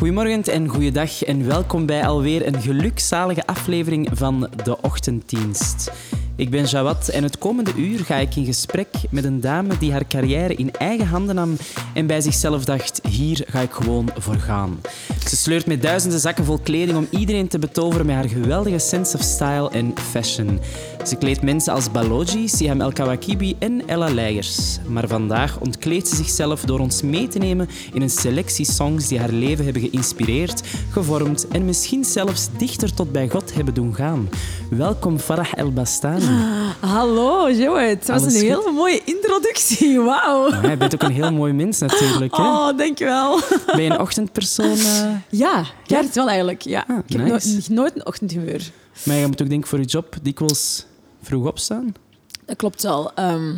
[0.00, 5.92] Goedemorgen en goeiedag en welkom bij alweer een gelukzalige aflevering van de Ochtenddienst.
[6.36, 9.92] Ik ben Jawad en het komende uur ga ik in gesprek met een dame die
[9.92, 11.56] haar carrière in eigen handen nam
[11.94, 14.80] en bij zichzelf dacht, hier ga ik gewoon voor gaan.
[15.28, 19.16] Ze sleurt met duizenden zakken vol kleding om iedereen te betoveren met haar geweldige sense
[19.16, 20.60] of style en fashion.
[21.06, 24.78] Ze kleedt mensen als Baloji, Siam El Kawakibi en Ella Leijers.
[24.86, 29.18] Maar vandaag ontkleedt ze zichzelf door ons mee te nemen in een selectie songs die
[29.18, 34.28] haar leven hebben geïnspireerd, gevormd en misschien zelfs dichter tot bij God hebben doen gaan.
[34.70, 36.24] Welkom Farah El Bastani.
[36.80, 37.78] Hallo, Joe.
[37.80, 38.48] Het was Alles een goed?
[38.64, 40.00] hele mooie introductie.
[40.00, 40.50] Wauw.
[40.62, 42.36] Ja, je bent ook een heel mooi mens natuurlijk.
[42.36, 42.42] Hè?
[42.42, 43.40] Oh, dankjewel.
[43.66, 44.76] Ben je een ochtendpersoon?
[44.96, 45.10] eh?
[45.28, 46.62] Ja, ja, het is wel eigenlijk.
[46.62, 46.84] Ja.
[46.88, 47.56] Ah, ik heb nice.
[47.68, 48.70] no- nooit een ochtendhumeur.
[49.04, 50.84] Maar je moet ook denk ik voor je job dikwijls
[51.22, 51.94] vroeg opstaan.
[52.44, 53.14] Dat klopt wel.
[53.14, 53.54] Ehm,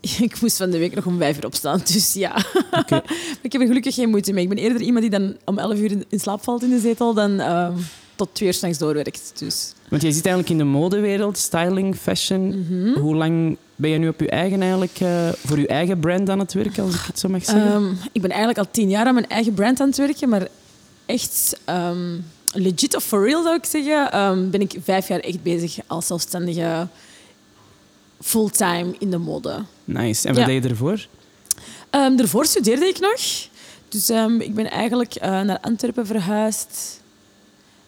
[0.28, 2.44] ik moest van de week nog om vijf uur opstaan, dus ja.
[2.70, 2.94] Oké.
[3.34, 4.42] Maar ik heb er gelukkig geen moeite mee.
[4.42, 6.78] Ik ben eerder iemand die dan om elf uur in, in slaap valt in de
[6.78, 7.72] zetel dan ehm,
[8.14, 9.32] tot twee uur s'nachts doorwerkt.
[9.38, 9.72] Dus.
[9.88, 12.48] Want jij zit eigenlijk in de modewereld, styling, fashion.
[12.48, 12.98] Mhm.
[12.98, 16.38] Hoe lang ben je nu op je eigen eigenlijk, eh, voor je eigen brand aan
[16.38, 17.72] het werken, als ik het zo mag zeggen?
[17.72, 20.48] Ehm, ik ben eigenlijk al tien jaar aan mijn eigen brand aan het werken, maar
[21.06, 21.60] echt
[22.54, 26.06] legit of for real zou ik zeggen, ehm, ben ik vijf jaar echt bezig als
[26.06, 26.88] zelfstandige
[28.20, 29.64] fulltime in de mode.
[29.84, 30.28] nice.
[30.28, 30.48] En wat ja.
[30.48, 31.06] deed je ervoor?
[31.90, 33.20] Ehm, daarvoor studeerde ik nog.
[33.88, 37.00] Dus ehm, ik ben eigenlijk eh, naar Antwerpen verhuisd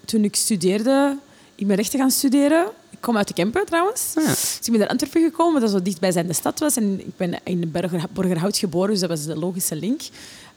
[0.04, 1.16] toen ik studeerde.
[1.54, 2.66] Ik ben rechten gaan studeren.
[2.90, 4.12] Ik kom uit de Kempen trouwens.
[4.14, 4.30] Ah, ja.
[4.30, 6.76] Dus ik ben naar Antwerpen gekomen, dat zo dichtbij zijn de stad was.
[6.76, 10.00] En ik ben in Borger, Borgerhout geboren, dus dat was de logische link.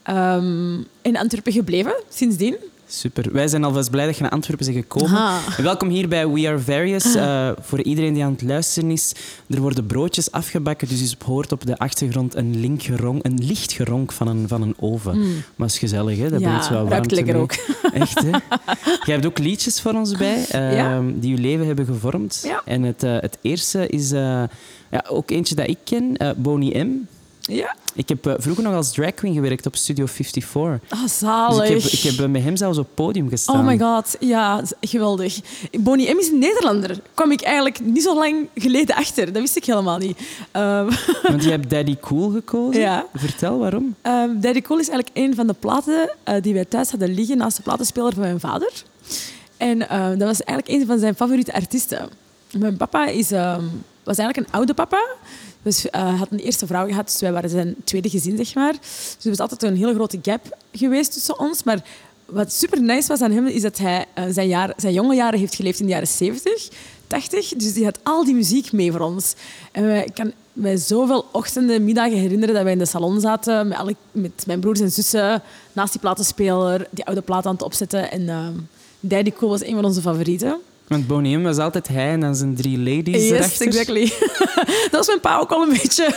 [0.02, 2.56] Ehm, in Antwerpen gebleven, sindsdien.
[2.92, 3.32] Super.
[3.32, 5.10] Wij zijn alvast blij dat je naar Antwerpen bent gekomen.
[5.18, 5.62] Aha.
[5.62, 7.14] Welkom hier bij We Are Various.
[7.14, 9.12] Eh, voor iedereen die aan het luisteren is,
[9.48, 13.72] er worden broodjes afgebakken, dus je hoort op de achtergrond een, link geronk, een licht
[13.72, 15.18] geronk van een, van een oven.
[15.56, 16.28] Maar het is gezellig, hè?
[16.28, 16.46] Dat Mm.
[16.46, 17.42] Ja, brengt wel warmte lekker mee.
[17.42, 17.52] ook.
[17.92, 18.30] Echt, hè?
[19.06, 21.00] Jij hebt ook liedjes voor ons bij, eh, Ja.
[21.14, 22.40] die je leven hebben gevormd.
[22.44, 22.62] Ja.
[22.64, 24.20] En het, eh, het eerste is eh,
[24.90, 27.06] ja, ook eentje dat ik ken, Bonnie M.
[27.56, 27.76] Ja.
[27.94, 30.80] Ik heb eh, vroeger nog als drag queen gewerkt op Studio 54.
[30.88, 31.68] Ah, Dus zalig.
[31.68, 33.58] ik heb, ik heb met hem zelfs op het podium gestaan.
[33.60, 35.40] Oh my god, ja, geweldig.
[35.80, 37.00] Bonnie M is een Nederlander.
[37.14, 39.32] Kwam ik eigenlijk niet zo lang geleden achter.
[39.32, 40.18] Dat wist ik helemaal niet.
[40.50, 40.90] Ehm,
[41.30, 42.80] Want je hebt Daddy Cool gekozen.
[42.80, 43.06] Ja.
[43.14, 43.94] Vertel waarom.
[44.02, 47.36] Ehm, Daddy Cool is eigenlijk een van de platen eh, die wij thuis hadden liggen
[47.36, 48.72] naast de platenspeler van mijn vader.
[49.56, 52.08] En ehm, dat was eigenlijk een van zijn favoriete artiesten.
[52.58, 53.30] Mijn papa is,
[54.04, 55.06] was eigenlijk een oude papa.
[55.62, 58.72] Dus hij had een eerste vrouw gehad, dus wij waren zijn tweede gezin, zeg maar.
[58.72, 61.62] Dus er was altijd een hele grote gap geweest tussen ons.
[61.62, 61.84] Maar
[62.24, 65.38] wat super nice was aan hem, is dat hij eh, zijn, jaar, zijn jonge jaren
[65.38, 66.68] heeft geleefd in de jaren 70,
[67.06, 67.48] 80.
[67.48, 69.34] Dus die had al die muziek mee voor ons.
[69.72, 73.68] En wij, ik kan mij zoveel ochtenden, middagen herinneren dat wij in de salon zaten
[73.68, 75.42] met, met mijn broers en zussen
[75.72, 78.10] naast die platenspeler, die oude plaat aan het opzetten.
[78.10, 78.54] En ehm
[79.00, 80.60] Daddy Cool was een van onze favorieten.
[80.90, 83.66] Want Bonnie M was altijd hij en dan zijn drie ladies Yes, erachter.
[83.66, 84.12] exactly.
[84.90, 86.04] dat was mijn pa ook al een beetje.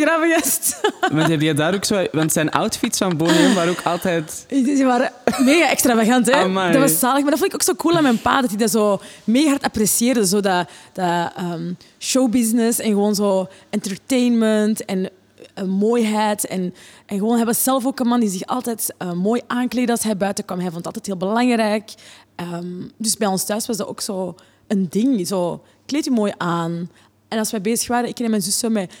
[0.00, 0.80] Grappige gast.
[1.12, 2.06] Want heb je daar ook zo...
[2.12, 4.44] Want zijn outfits van Bonnie M waren ook altijd...
[4.48, 5.12] Die waren
[5.44, 6.32] mega extravagant, hè?
[6.32, 6.72] Amai.
[6.72, 7.20] Dat was zalig.
[7.20, 9.48] Maar dat vond ik ook zo cool aan mijn pa, dat hij dat zo mega
[9.48, 10.26] hard apprecieerde.
[10.26, 15.10] Zo dat, dat ehm, showbusiness en gewoon zo entertainment en
[15.54, 16.46] eh, mooiheid.
[16.46, 16.74] En,
[17.06, 20.02] en gewoon, hij was zelf ook een man die zich altijd eh, mooi aankleedde als
[20.02, 20.58] hij buiten kwam.
[20.60, 21.90] Hij vond dat altijd heel belangrijk.
[22.38, 22.66] Ehm,
[22.96, 24.34] dus bij ons thuis was dat ook zo
[24.66, 25.26] een ding.
[25.26, 26.90] Zo, kleed je mooi aan.
[27.28, 28.92] En als wij bezig waren, ik en mijn zus, zo met,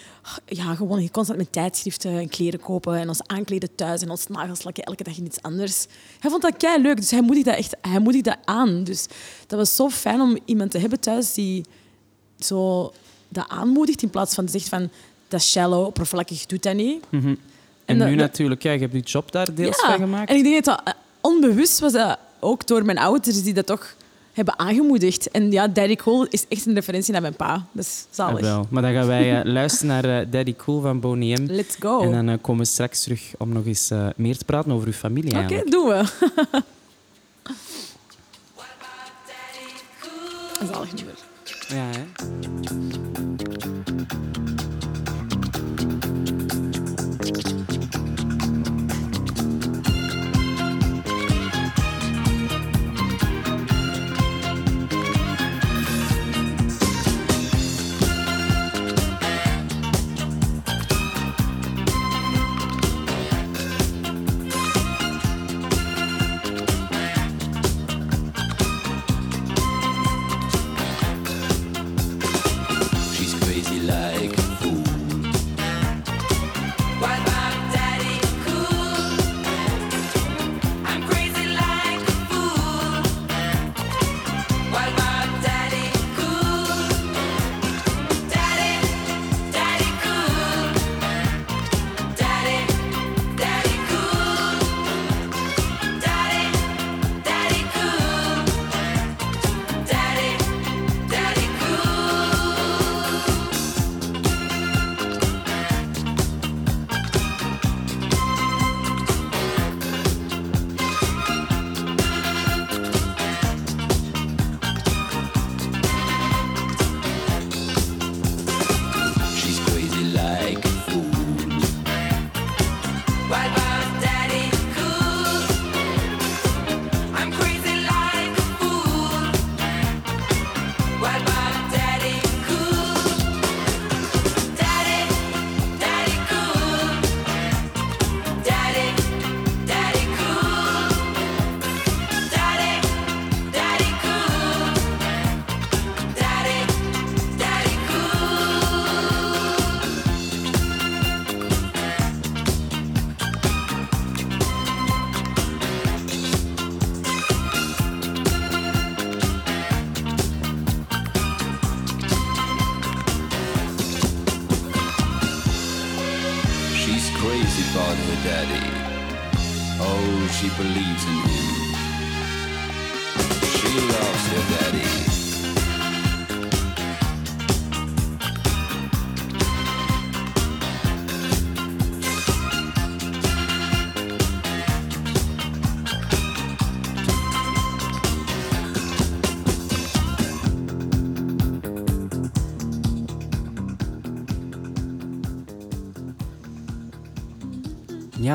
[0.46, 4.62] ja, gewoon constant met tijdschriften en kleren kopen en ons aankleden thuis en ons nagels
[4.62, 5.86] lakken elke dag in iets anders.
[6.20, 8.84] Hij vond dat kei leuk, dus hij moedigde dat echt hij moedigde dat aan.
[8.84, 9.06] Dus
[9.46, 11.64] dat was zo fijn om iemand te hebben thuis die
[12.38, 12.92] zo
[13.28, 14.90] dat aanmoedigt in plaats van zegt van
[15.28, 17.04] dat is shallow, oppervlakkig, doet dat niet.
[17.10, 17.38] En,
[17.84, 20.30] En nu dat- natuurlijk, ja, je hebt je job daar deels Ja, van gemaakt.
[20.30, 23.66] En ik denk dat dat eh, onbewust was dat ook door mijn ouders die dat
[23.66, 23.94] toch
[24.32, 25.30] hebben aangemoedigd.
[25.30, 27.66] En ja, Daddy Cole is echt een referentie naar mijn pa.
[27.72, 28.36] Dat is zalig.
[28.36, 28.66] Ah, wel.
[28.70, 31.46] Maar dan gaan wij eh, luisteren naar eh, Daddy Cool van Bonnie M.
[31.46, 32.00] Let's go.
[32.00, 34.86] En dan eh, komen we straks terug om nog eens eh, meer te praten over
[34.86, 36.04] uw familie Oké, doen we.
[40.72, 41.14] Zalig nummer.
[41.68, 42.04] Ja, hè?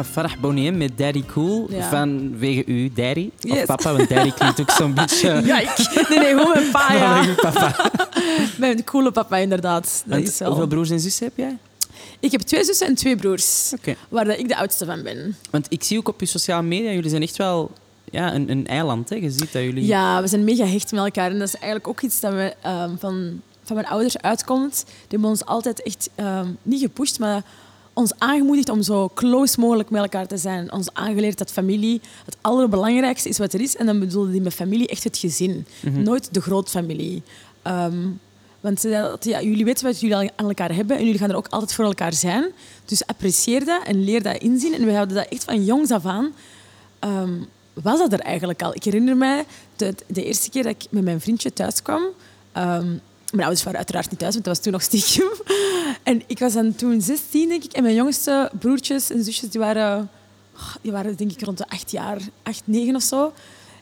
[0.03, 1.67] Ja, Farah Boniem met Daddy Cool.
[1.69, 1.89] Ja.
[1.89, 3.29] Vanwege u, Daddy.
[3.49, 5.41] Of papa, want Daddy klinkt ook zo'n beetje...
[5.45, 6.05] Ja, ik.
[6.09, 7.33] Nee, nee, gewoon mijn pa, ja.
[7.35, 7.91] Papa.
[8.57, 10.03] Mijn coole papa, inderdaad.
[10.05, 10.47] Dat is wel...
[10.47, 11.57] Hoeveel broers en zussen heb jij?
[12.19, 13.95] Ik heb twee zussen en twee broers, Oké.
[14.09, 15.35] waar ik de oudste van ben.
[15.49, 17.71] Want ik zie ook op je sociale media, jullie zijn echt wel
[18.11, 19.09] ja, een, een eiland.
[19.09, 19.15] Hè?
[19.15, 19.85] Je ziet dat jullie...
[19.85, 21.31] Ja, we zijn mega hecht met elkaar.
[21.31, 24.83] En dat is eigenlijk ook iets dat we, ehm, van, van mijn ouders uitkomt.
[24.85, 27.43] Die hebben ons altijd echt ehm, niet gepusht, maar
[27.93, 30.71] ons aangemoedigd om zo close mogelijk met elkaar te zijn.
[30.71, 33.75] Ons aangeleerd dat familie het allerbelangrijkste is wat er is.
[33.75, 35.65] En dan bedoelde die met familie echt het gezin.
[35.91, 37.23] Nooit de grootfamilie.
[37.61, 37.97] Ehm
[38.63, 41.29] want ze zei dat, ja, jullie weten wat jullie aan elkaar hebben en jullie gaan
[41.29, 42.51] er ook altijd voor elkaar zijn.
[42.85, 44.73] Dus apprecieer dat en leer dat inzien.
[44.73, 46.33] En we hadden dat echt van jongs af aan
[46.99, 47.33] ehm,
[47.73, 48.75] was dat er eigenlijk al.
[48.75, 52.03] Ik herinner mij de, de eerste keer dat ik met mijn vriendje thuis kwam.
[52.51, 52.97] ehm,
[53.33, 55.27] mijn ouders waren uiteraard niet thuis, want dat was toen nog stiekem.
[56.03, 57.71] En ik was dan toen 16, denk ik.
[57.73, 60.09] En mijn jongste broertjes en zusjes die waren,
[60.55, 63.33] oh, die waren denk ik rond de acht jaar, acht, negen of zo.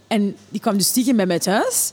[0.07, 1.91] En die kwam dus stiekem bij mij thuis.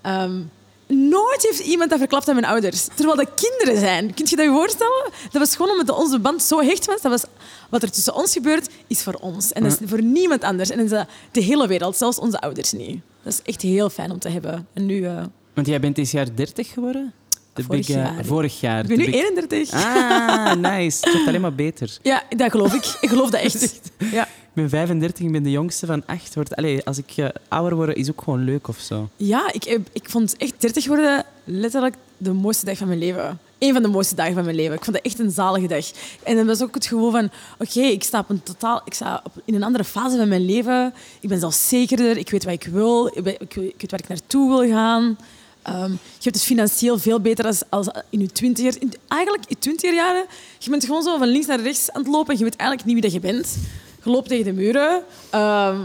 [0.00, 0.40] Ehm,
[0.86, 2.86] nooit heeft iemand dat verklapt aan mijn ouders.
[2.94, 4.14] Terwijl dat kinderen zijn.
[4.14, 5.10] Kun je dat je voorstellen?
[5.30, 7.00] Dat was gewoon omdat onze band zo hecht was.
[7.00, 7.24] Dat was
[7.70, 9.52] wat er tussen ons gebeurt, is voor ons.
[9.52, 10.70] En dat is voor niemand anders.
[10.70, 13.00] En dat is de, de hele wereld, zelfs onze ouders niet.
[13.22, 14.68] Dat is echt heel fijn om te hebben.
[14.72, 15.04] En nu...
[15.06, 15.22] eh,
[15.60, 17.12] Want jij bent dit jaar 30 geworden?
[17.54, 18.24] De Vorig big, eh, jaar.
[18.24, 18.80] Vorig jaar.
[18.82, 19.70] ik ben nu big- 31.
[19.72, 20.98] Ah, nice.
[21.00, 21.98] Het wordt alleen maar beter.
[22.02, 22.96] Ja, dat geloof ik.
[23.00, 23.80] Ik geloof dat echt.
[24.12, 24.22] Ja.
[24.24, 26.34] Ik ben 35, ik ben de jongste van acht.
[26.34, 29.08] Wordt, als ik eh, ouder word, is ook gewoon leuk of zo.
[29.16, 33.38] Ja, ik, ik vond echt 30 worden letterlijk de mooiste dag van mijn leven.
[33.58, 34.74] Eén van de mooiste dagen van mijn leven.
[34.74, 35.86] Ik vond het echt een zalige dag.
[36.22, 37.30] En dan was ook het gevoel van...
[37.58, 40.44] Oké, ik sta, op een totaal, ik sta op, in een andere fase van mijn
[40.44, 40.94] leven.
[41.20, 42.16] Ik ben zelfzekerder.
[42.16, 43.06] Ik weet wat ik wil.
[43.06, 45.18] Ik, ben- ik, weet- ik weet waar ik naartoe wil gaan.
[45.62, 48.74] Ehm, je hebt het financieel veel beter als, als in je twintiger.
[48.80, 50.24] In, eigenlijk, in twintiger jaren,
[50.58, 52.88] je bent gewoon zo van links naar rechts aan het lopen en je weet eigenlijk
[52.88, 53.58] niet wie dat je bent.
[54.04, 55.02] Je loopt tegen de muren.
[55.30, 55.78] Ehm,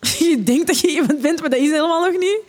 [0.30, 2.40] je denkt dat je iemand bent, maar dat is helemaal nog niet.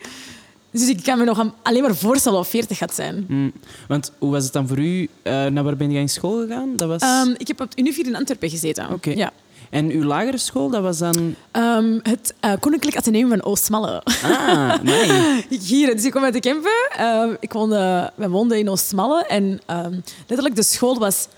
[0.70, 3.24] Dus ik kan me nog alleen maar voorstellen of 40 gaat zijn.
[3.28, 3.52] Mm.
[3.88, 5.08] Want hoe was het dan voor u?
[5.22, 6.76] Eh, naar waar ben jij in school gegaan?
[6.76, 7.02] Dat was...
[7.02, 8.90] Ehm, ik heb op het Univier in Antwerpen gezeten.
[8.90, 9.10] Oké.
[9.10, 9.32] Ja.
[9.70, 11.34] En uw lagere school, dat was dan...
[11.50, 14.02] Ehm, het eh, Koninklijk Atheneum van Oostmalle.
[14.22, 15.46] Ah, nee.
[15.66, 16.88] Hier, dus ik kom uit de Kempen.
[16.96, 19.94] Ehm, ik woonde, wij woonden in Oostmalle en ehm,
[20.26, 21.28] letterlijk de school was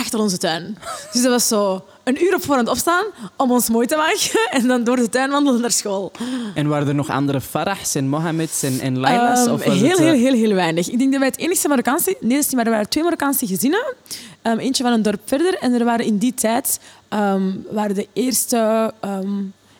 [0.00, 0.78] achter onze tuin.
[1.12, 3.04] Dus dat was zo een uur op voorhand opstaan
[3.36, 6.12] om ons mooi te maken en dan door de tuin wandelen naar school.
[6.54, 9.46] En waren er nog andere Farahs en Mohammeds en, en Laila's?
[9.48, 10.88] Of was heel, het, eh, heel, heel, heel weinig.
[10.88, 12.16] Ik denk dat wij het enige Marokkaanse...
[12.20, 13.94] Nee, dat is niet, maar er waren twee Marokkaanse gezinnen.
[14.42, 15.58] Ehm, eentje van een dorp verder.
[15.58, 18.92] En er waren in die tijd ehm, waren de eerste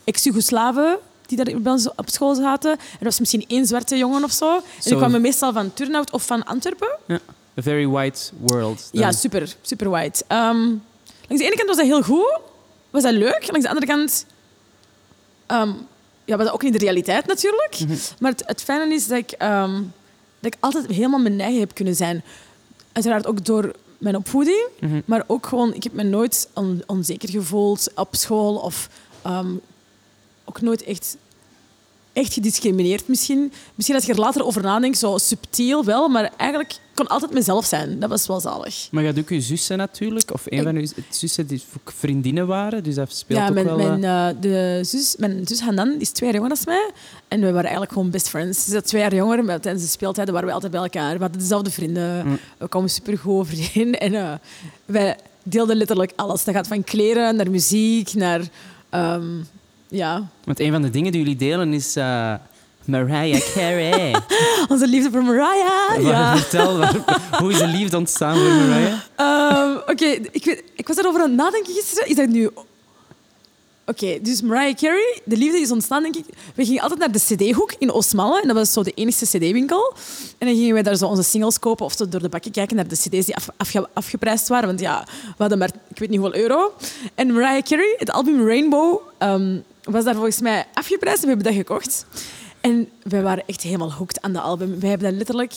[0.05, 2.71] ex-Jugoslaven die daar bij ons op school zaten.
[2.71, 4.57] Er was misschien één zwarte jongen of zo.
[4.57, 6.89] En die kwamen meestal van Turnhout of van Antwerpen.
[7.07, 7.21] Ja,
[7.61, 8.88] a very white world.
[8.93, 9.57] Ja, super.
[9.62, 10.25] Super white.
[10.26, 10.59] Ehm,
[11.29, 12.38] langs de ene kant was dat heel goed.
[12.90, 13.47] Was dat leuk.
[13.50, 14.26] Langs de andere kant...
[15.47, 15.73] ehm,
[16.25, 17.79] ja, was dat ook niet de realiteit natuurlijk.
[18.19, 19.73] Maar het, het fijne is dat ik, ehm,
[20.40, 22.23] dat ik altijd helemaal mijn eigen heb kunnen zijn.
[22.93, 24.69] Uiteraard ook door mijn opvoeding.
[24.81, 25.00] Mhm.
[25.05, 25.75] Maar ook gewoon...
[25.75, 28.57] Ik heb me nooit on- onzeker gevoeld op school.
[28.57, 28.88] Of
[30.45, 31.17] ook nooit echt...
[32.12, 33.52] Echt gediscrimineerd misschien.
[33.75, 36.09] Misschien als je er later over nadenkt, zo subtiel wel.
[36.09, 37.99] Maar eigenlijk kon altijd mezelf zijn.
[38.00, 38.88] Dat was wel zalig.
[38.90, 41.93] Maar je had ook je zussen natuurlijk, of een Ik- van je zussen die ook
[41.97, 43.76] vriendinnen waren, dus dat speelt Ja, ook mijn, wel...
[43.76, 46.90] mijn, eh, eh, de zus, mijn zus Hanan is twee jaar jonger dan mij.
[47.29, 48.64] En we waren eigenlijk gewoon best friends.
[48.64, 51.14] Ze is twee jaar jonger, maar tijdens de speeltijden waren we altijd bij elkaar.
[51.14, 52.26] We hadden dezelfde vrienden.
[52.26, 52.38] Mm.
[52.59, 53.95] We kwamen supergoed overeen.
[53.99, 54.33] En eh,
[54.85, 56.45] wij deelden letterlijk alles.
[56.45, 58.40] Dat gaat van kleren naar muziek, naar...
[58.90, 59.26] ehm,
[59.90, 62.35] ja, Want een van de dingen die jullie delen is eh,
[62.85, 64.14] Mariah Carey.
[64.68, 66.00] onze liefde voor Mariah.
[66.02, 66.37] Ja.
[66.37, 66.85] Vertel,
[67.38, 68.99] hoe is de liefde ontstaan voor Mariah?
[69.16, 72.09] Ehm, Oké, ik, ik was erover aan het nadenken gisteren.
[72.09, 72.50] Is dat nu...
[73.87, 76.25] Oké, dus Mariah Carey, de liefde is ontstaan, denk ik.
[76.54, 78.40] We gingen altijd naar de CD-hoek in Oostmalle.
[78.40, 79.94] En dat was zo de enige CD-winkel.
[80.38, 82.76] En dan gingen wij daar zo onze singles kopen of zo door de bakken kijken
[82.76, 84.66] naar de CD's die af, afge- afgeprijsd waren.
[84.66, 86.73] Want ja, we hadden maar, ik weet niet hoeveel euro.
[87.14, 91.46] En Mariah Carey, het album Rainbow, ehm, was daar volgens mij afgeprijsd en we hebben
[91.46, 92.06] dat gekocht.
[92.60, 94.80] En wij waren echt helemaal hooked aan dat album.
[94.80, 95.52] Wij hebben dat letterlijk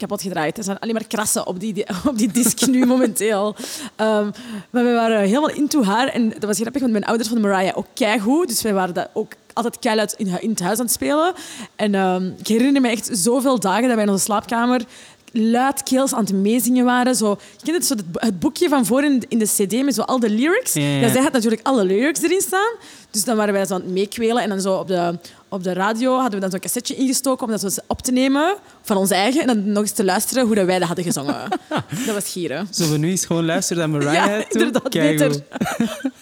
[0.00, 0.58] kapot gedraaid.
[0.58, 3.56] Er zijn alleen maar krassen op die, op die disc nu momenteel.
[3.96, 4.30] Ehm,
[4.70, 6.08] maar we waren helemaal into haar.
[6.08, 8.48] En dat was grappig, want mijn ouders vonden Mariah ook keigoed.
[8.48, 11.34] Dus wij waren dat ook altijd keihard in, in het huis aan het spelen.
[11.76, 14.84] En ehm, ik herinner me echt zoveel dagen dat wij in onze slaapkamer
[15.32, 17.14] luidkeels aan het meezingen waren.
[17.14, 19.94] Zo, je kent het, zo het, het boekje van voor in, in de cd met
[19.94, 20.72] zo al de lyrics.
[20.72, 21.08] Ja, ja.
[21.08, 22.72] zij had natuurlijk alle lyrics erin staan.
[23.10, 24.42] Dus dan waren wij zo aan het meekwelen.
[24.42, 25.18] En dan zo op de,
[25.48, 28.54] op de radio hadden we dan zo'n cassetje ingestoken om dat zo op te nemen
[28.82, 29.40] van ons eigen.
[29.40, 31.48] En dan nog eens te luisteren hoe dat wij dat hadden gezongen.
[32.06, 32.68] dat was gieren.
[32.70, 34.26] Zullen we nu eens gewoon luisteren naar Mariah?
[34.30, 34.60] Ja, toe?
[34.60, 35.18] inderdaad, Keigoed.
[35.18, 35.42] beter.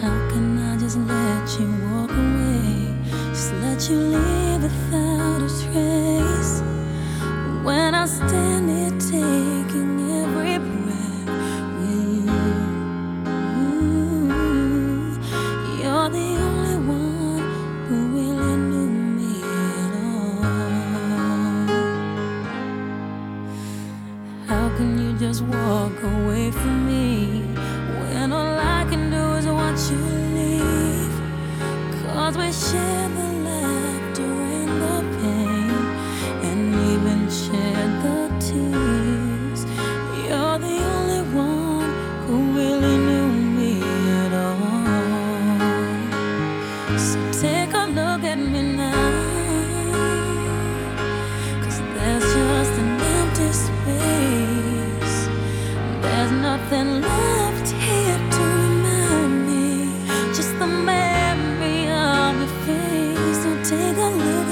[0.00, 1.93] How can I just let you?
[3.34, 6.62] Just let you leave without a trace.
[7.64, 11.26] When I stand here taking every breath
[11.74, 12.30] with you,
[15.82, 17.42] you're the only one
[17.88, 19.32] who really knew me
[19.82, 20.38] at all.
[24.46, 27.42] How can you just walk away from me
[27.98, 30.23] when all I can do is watch you?
[32.24, 35.70] Cause we share the laughter and the pain,
[36.48, 39.60] and even share the tears.
[40.24, 41.90] You're the only one
[42.24, 43.28] who really knew
[43.58, 43.72] me
[44.22, 44.88] at all.
[46.98, 49.12] So take a look at me now.
[51.62, 55.18] Cause there's just an empty space.
[56.00, 57.43] There's nothing left
[63.76, 64.43] 每个路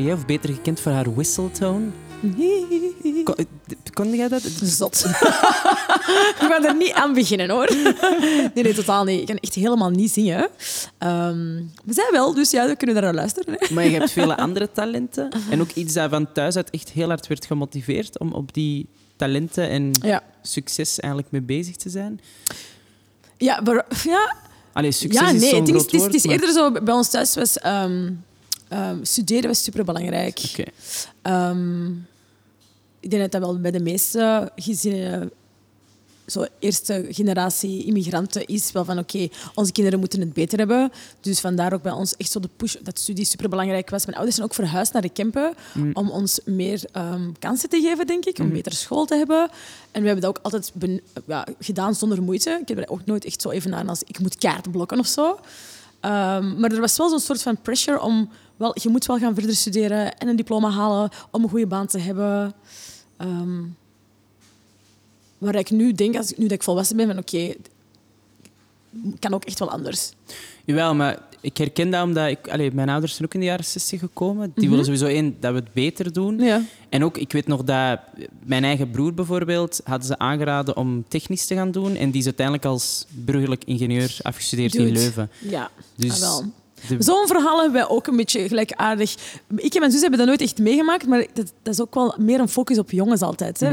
[0.00, 1.86] Carey, hè, of beter gekend voor haar whistle-tone.
[3.24, 3.34] Kon,
[3.92, 4.42] kon jij dat?
[4.62, 5.04] Zot.
[5.06, 7.70] Ik ga er niet aan beginnen, hoor.
[8.54, 9.20] Nee, nee, totaal niet.
[9.20, 10.48] Ik kan echt helemaal niet zingen.
[10.98, 13.54] Ehm we zijn wel, dus ja, we kunnen daar naar luisteren.
[13.58, 13.74] Hè.
[13.74, 15.30] Maar je hebt vele andere talenten.
[15.50, 18.86] En ook iets dat van thuis uit echt heel hard werd gemotiveerd om op die
[19.16, 20.22] talenten en Ja.
[20.42, 22.20] succes eigenlijk mee bezig te zijn.
[23.36, 24.34] Ja, maar, ja,
[24.72, 26.34] Allee, succes ja is nee, zo'n het is, groot het is, woord, het is maar-
[26.34, 28.10] eerder zo, bij ons thuis was ehm,
[28.70, 30.40] ehm, studeren was superbelangrijk.
[30.50, 30.64] Oké.
[31.22, 31.90] Ehm,
[33.00, 35.30] ik denk dat dat wel bij de meeste gezinnen,
[36.26, 40.92] zo eerste generatie immigranten, is wel van oké, onze kinderen moeten het beter hebben.
[41.20, 44.04] Dus vandaar ook bij ons echt zo de push dat studie superbelangrijk was.
[44.04, 45.54] Mijn ouders zijn ook verhuisd naar de Kempen
[45.92, 49.50] om ons meer ehm, kansen te geven, denk ik, om een betere school te hebben.
[49.90, 50.72] En we hebben dat ook altijd
[51.26, 52.58] ja, gedaan zonder moeite.
[52.62, 55.06] Ik heb er ook nooit echt zo even aan als ik moet kaarten blokken of
[55.06, 55.38] zo.
[56.00, 58.30] Ehm, maar er was wel zo'n soort van pressure om...
[58.56, 61.86] Wel, je moet wel gaan verder studeren en een diploma halen om een goede baan
[61.86, 62.54] te hebben.
[63.16, 63.62] Ehm,
[65.38, 67.54] waar ik nu denk, als ik, nu dat ik volwassen ben, van oké,
[69.18, 70.12] kan ook echt wel anders.
[70.70, 73.64] Jawel, maar ik herken dat omdat ik, allee, mijn ouders zijn ook in de jaren
[73.64, 74.52] 60 gekomen.
[74.54, 76.38] Die willen sowieso één dat we het beter doen.
[76.38, 76.62] Ja.
[76.88, 77.98] En ook, ik weet nog dat
[78.44, 81.94] mijn eigen broer bijvoorbeeld hadden ze aangeraden om technisch te gaan doen.
[81.96, 84.92] En die is uiteindelijk als burgerlijk ingenieur afgestudeerd in.
[84.92, 85.30] Leuven.
[85.38, 86.38] Ja, Dus ah.
[86.88, 89.14] De- Zo'n verhaal hebben wij ook een beetje gelijkaardig.
[89.56, 92.14] Ik en mijn zus hebben dat nooit echt meegemaakt, maar dat, dat is ook wel
[92.18, 93.60] meer een focus op jongens altijd.
[93.60, 93.72] Hè.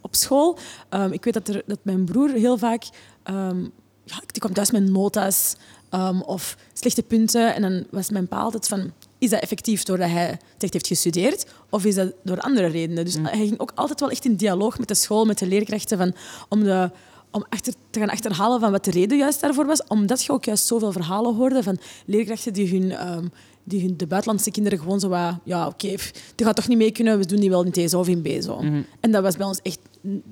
[0.00, 2.84] Op school, ehm, ik weet dat, er, dat mijn broer heel vaak...
[3.22, 3.60] ehm,
[4.04, 5.56] ja, die kwam thuis met nota's
[5.90, 7.54] ehm, of slechte punten.
[7.54, 8.92] En dan was mijn pa altijd van...
[9.18, 11.46] Is dat effectief doordat hij het echt heeft gestudeerd?
[11.70, 13.04] Of is dat door andere redenen?
[13.04, 15.98] Dus hij ging ook altijd wel echt in dialoog met de school, met de leerkrachten,
[15.98, 16.14] van,
[16.48, 16.90] om, de,
[17.30, 19.86] om achter, te gaan achterhalen van wat de reden juist daarvoor was.
[19.86, 23.26] Omdat je ook juist zoveel verhalen hoorde van leerkrachten die hun, ehm,
[23.64, 25.34] die hun de buitenlandse kinderen gewoon zo wat...
[25.44, 25.94] Ja, oké,
[26.34, 28.42] die gaat toch niet mee kunnen, we doen die wel in deze of in B.
[28.42, 28.58] Zo.
[29.00, 29.78] En dat was bij ons echt...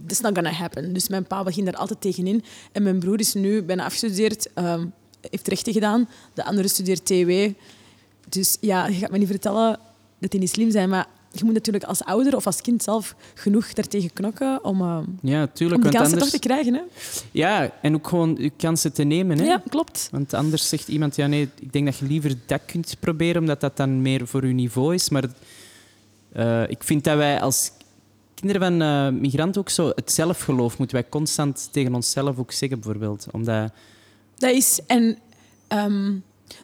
[0.06, 0.92] That's not gonna happen.
[0.92, 2.44] Dus mijn pa ging daar altijd tegenin.
[2.73, 4.86] En mijn broer is nu bijna afgestudeerd, ehm,
[5.30, 6.08] heeft rechten gedaan.
[6.34, 7.49] De andere studeert TW.
[8.28, 9.78] Dus ja, je gaat me niet vertellen
[10.19, 11.06] dat die niet slim zijn, maar
[11.39, 15.43] je moet natuurlijk als ouder of als kind zelf genoeg daartegen knokken om, eh, Ja,
[15.43, 15.56] om tuurlijk.
[15.56, 16.75] die Want kansen anders, toch te krijgen.
[16.75, 16.80] Hè?
[17.30, 19.39] ja, en ook gewoon je kansen te nemen.
[19.39, 19.45] Hè?
[19.45, 20.08] Ja, klopt.
[20.10, 23.60] Want anders zegt iemand, ja nee, ik denk dat je liever dat kunt proberen, omdat
[23.60, 25.08] dat dan meer voor je niveau is.
[25.08, 25.25] Maar
[26.32, 27.73] eh, ik vind dat wij als
[28.34, 32.80] kinderen van eh, migranten ook zo het zelfgeloof moeten wij constant tegen onszelf ook zeggen,
[32.80, 33.26] bijvoorbeeld.
[33.30, 33.71] Omdat,
[34.36, 34.80] Dat is...
[34.86, 35.18] En
[35.68, 36.12] ehm,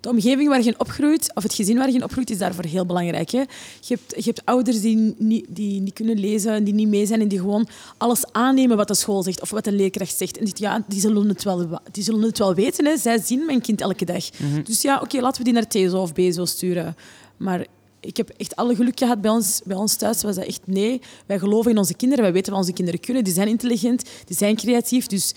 [0.00, 3.30] de omgeving waar je opgroeit, of het gezin waar je opgroeit, is daarvoor heel belangrijk.
[3.30, 3.38] Hè?
[3.38, 3.46] Je,
[3.94, 7.28] hebt, je hebt ouders die niet, die niet kunnen lezen, die niet mee zijn en
[7.28, 10.38] die gewoon alles aannemen wat de school zegt of wat de leerkracht zegt.
[10.38, 12.87] En die, ja, die, zullen, het wel, die zullen het wel weten.
[12.87, 12.96] Hè?
[12.96, 14.30] Zij zien mijn kind elke dag.
[14.64, 16.96] Dus ja, oké, laten we die naar TSO of BSO sturen.
[17.37, 17.66] Maar
[18.00, 20.22] ik heb echt alle geluk gehad bij ons, bij ons thuis.
[20.22, 21.00] Was dat echt nee.
[21.26, 22.24] Wij geloven in onze kinderen.
[22.24, 23.24] Wij weten wat onze kinderen kunnen.
[23.24, 25.06] Die zijn intelligent, die zijn creatief.
[25.06, 25.35] Dus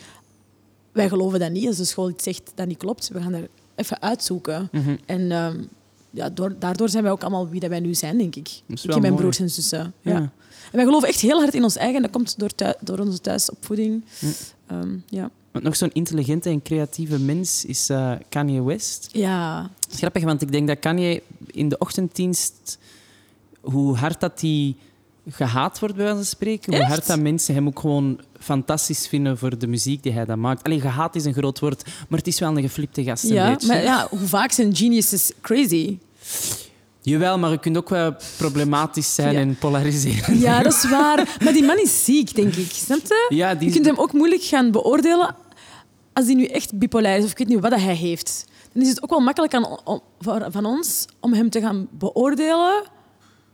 [0.94, 1.68] wij geloven dat niet.
[1.68, 4.70] Als de school iets zegt dat niet klopt, we gaan daar even uitzoeken.
[5.06, 5.62] En ehm,
[6.10, 8.62] ja, door, daardoor zijn wij ook allemaal wie dat wij nu zijn, denk ik.
[8.68, 9.16] Ik en mijn mooi.
[9.16, 9.94] broers en zussen.
[10.02, 10.12] Ja.
[10.12, 10.18] Ja.
[10.18, 12.02] En wij geloven echt heel hard in ons eigen.
[12.02, 14.06] Dat komt door, door onze thuisopvoeding.
[14.68, 15.30] Ehm, ja.
[15.52, 19.10] want nog zo'n intelligente en creatieve mens is eh, Kanye West.
[19.12, 22.78] ja, is grappig, want ik denk dat Kanye in de ochtenddienst,
[23.62, 24.76] hoe hard dat hij
[25.30, 29.38] gehaat wordt, bij wijze van spreken, hoe hard dat mensen hem ook gewoon fantastisch vinden
[29.38, 30.64] voor de muziek die hij dan maakt.
[30.64, 33.24] Alleen gehaat is een groot woord, maar het is wel een geflipte gast.
[33.24, 33.68] een ja, beetje.
[33.68, 35.98] maar ja, hoe vaak zijn geniuses crazy?
[37.02, 39.40] Jawel, maar je kunt ook wel problematisch zijn Ja.
[39.40, 40.40] en polariseren.
[40.40, 41.38] Ja, dat is waar.
[41.44, 42.72] Maar die man is ziek, denk ik.
[42.72, 43.26] Snap je?
[43.36, 45.36] Ja, die Je kunt hem ook moeilijk gaan beoordelen
[46.14, 48.46] als hij nu echt bipolair is of ik weet niet wat dat hij heeft.
[48.74, 50.02] Dan is het ook wel makkelijk aan, om-
[50.52, 52.84] van ons om hem te gaan beoordelen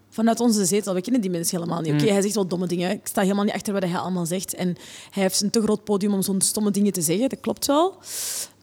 [0.10, 0.94] vanuit onze zetel.
[0.94, 1.94] We kennen die mensen helemaal niet.
[1.94, 2.10] Oké, Mm.
[2.10, 2.92] hij zegt wel domme dingen.
[2.92, 4.54] Ik sta helemaal niet achter wat hij allemaal zegt.
[4.54, 4.68] En
[5.12, 7.30] hij heeft een te groot podium om zo'n stomme dingen te zeggen.
[7.30, 7.98] Dat klopt wel.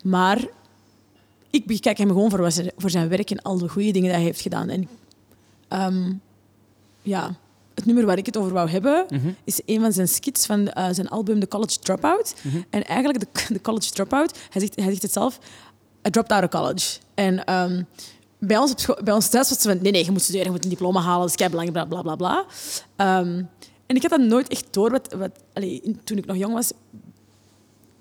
[0.03, 0.45] Maar
[1.51, 4.17] ik bekijk hem gewoon voor, zijn- voor zijn werk en al de goede dingen die
[4.17, 4.69] hij heeft gedaan.
[4.69, 4.89] En
[5.69, 6.13] ehm,
[7.03, 7.35] ja,
[7.75, 9.07] het nummer waar ik het over wou hebben,
[9.45, 12.35] is een van zijn skits van eh, zijn album The College Dropout.
[12.71, 15.39] En eigenlijk, de, de College Dropout, hij zegt, hij zegt het zelf,
[16.07, 16.99] I dropped out of college.
[17.15, 17.83] En ehm,
[18.39, 20.65] bij, ons bij ons thuis was het van, nee, nee, je moet studeren, je moet
[20.65, 22.17] een diploma halen, dat is kei belangrijk, bla, bla, bla.
[22.17, 22.47] bla.
[22.97, 23.43] Ehm,
[23.87, 26.55] en ik had dat nooit echt door, wat, wat, allee, in- toen ik nog jong
[26.55, 26.71] was.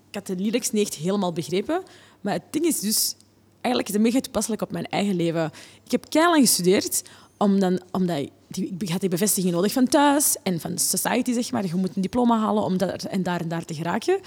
[0.10, 1.84] Ik had de lyrics niet echt helemaal begrepen.
[2.22, 3.16] Maar het ding is dus,
[3.62, 5.52] eigenlijk is het mega toepasselijk op mijn eigen leven.
[5.86, 7.02] Ik heb lang gestudeerd,
[7.38, 11.52] om dan, omdat die, ik had die bevestiging nodig van thuis en van society, zeg
[11.52, 11.66] maar.
[11.66, 14.20] Je moet een diploma halen om dat en daar en daar te geraken.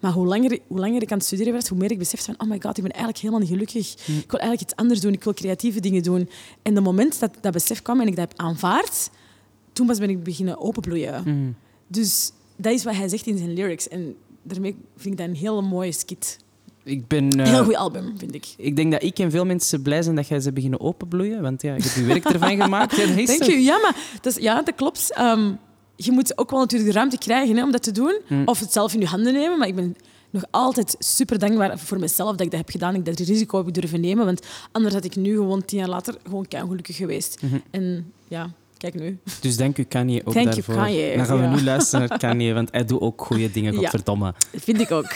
[0.00, 2.34] Maar hoe langer, hoe langer ik aan het studeren werd, hoe meer ik besefte van,
[2.46, 3.92] oh my god, ik ben eigenlijk helemaal niet gelukkig.
[4.06, 6.28] Ik wil eigenlijk iets anders doen, ik wil creatieve dingen doen.
[6.62, 9.10] En de moment dat dat besef kwam en ik dat heb aanvaard,
[9.72, 11.56] toen pas ben ik beginnen openbloeien.
[11.86, 13.88] Dus dat is wat hij zegt in zijn lyrics.
[13.88, 16.38] En daarmee vind ik dat een hele mooie skit.
[16.84, 17.24] Ik ben...
[17.24, 18.54] Een eh, heel goed album, vind ik.
[18.56, 21.42] ik denk dat ik en veel mensen blij zijn dat jij ze beginnen openbloeien.
[21.42, 22.96] Want ja, je hebt je werk ervan gemaakt.
[22.96, 23.62] Ja, Dank je.
[23.62, 25.12] Ja, maar dat, is- ja, dat klopt.
[25.14, 25.52] Ehm,
[26.04, 28.20] je moet ook wel natuurlijk de ruimte krijgen hè, om dat te doen.
[28.44, 29.58] Of het zelf in je handen nemen.
[29.58, 29.96] Maar ik ben
[30.30, 32.94] nog altijd super dankbaar voor mezelf dat ik dat heb gedaan.
[32.94, 34.24] Ik dat risico heb durven nemen.
[34.24, 37.40] Want anders had ik nu gewoon tien jaar later gewoon ongelukkig geweest.
[37.70, 39.18] En ja, kijk nu.
[39.40, 40.74] Dus dank u Kanye ook Thank daarvoor.
[40.74, 41.54] Kanye, Dan gaan we ja.
[41.54, 43.78] nu luisteren naar Kanye, want hij doet ook goede dingen, Ja.
[43.78, 44.34] godverdomme.
[44.52, 45.12] Dat vind ik ook.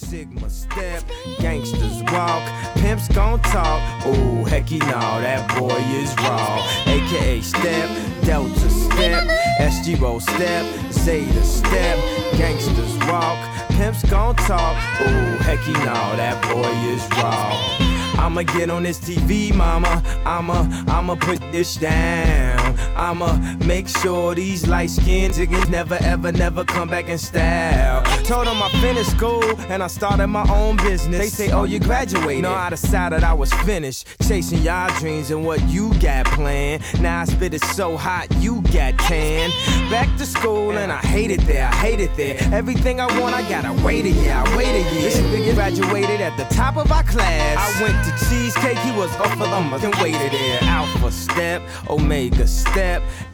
[0.00, 1.04] Sigma step,
[1.40, 2.42] gangsters walk,
[2.76, 4.06] pimps gon' talk.
[4.06, 6.66] Ooh, hecky no, that boy is raw.
[6.86, 7.88] AKA step,
[8.22, 9.28] Delta step,
[9.60, 11.98] SG roll step, Zeta step,
[12.38, 13.38] gangsters walk,
[13.72, 14.74] pimps gon' talk.
[15.02, 18.24] Ooh, hecky no, that boy is raw.
[18.24, 20.02] I'ma get on this TV, mama.
[20.24, 22.59] I'ma, I'ma put this down.
[22.72, 22.96] Down.
[22.96, 28.02] I'ma make sure these light skinned niggas never, ever, never come back in style.
[28.24, 31.18] Told them I finished school and I started my own business.
[31.18, 32.42] They say, Oh, you graduated.
[32.42, 34.06] No, I decided I was finished.
[34.26, 36.82] Chasing y'all dreams and what you got planned.
[37.00, 39.50] Now I spit it so hot, you got tan.
[39.90, 42.36] Back to school and I hate it there, I hate it there.
[42.52, 45.02] Everything I want, I gotta wait a year, I wait a year.
[45.02, 47.56] This nigga graduated at the top of our class.
[47.58, 50.58] I went to Cheesecake, he was off for the month and waited there.
[50.62, 52.59] Alpha step, Omega step,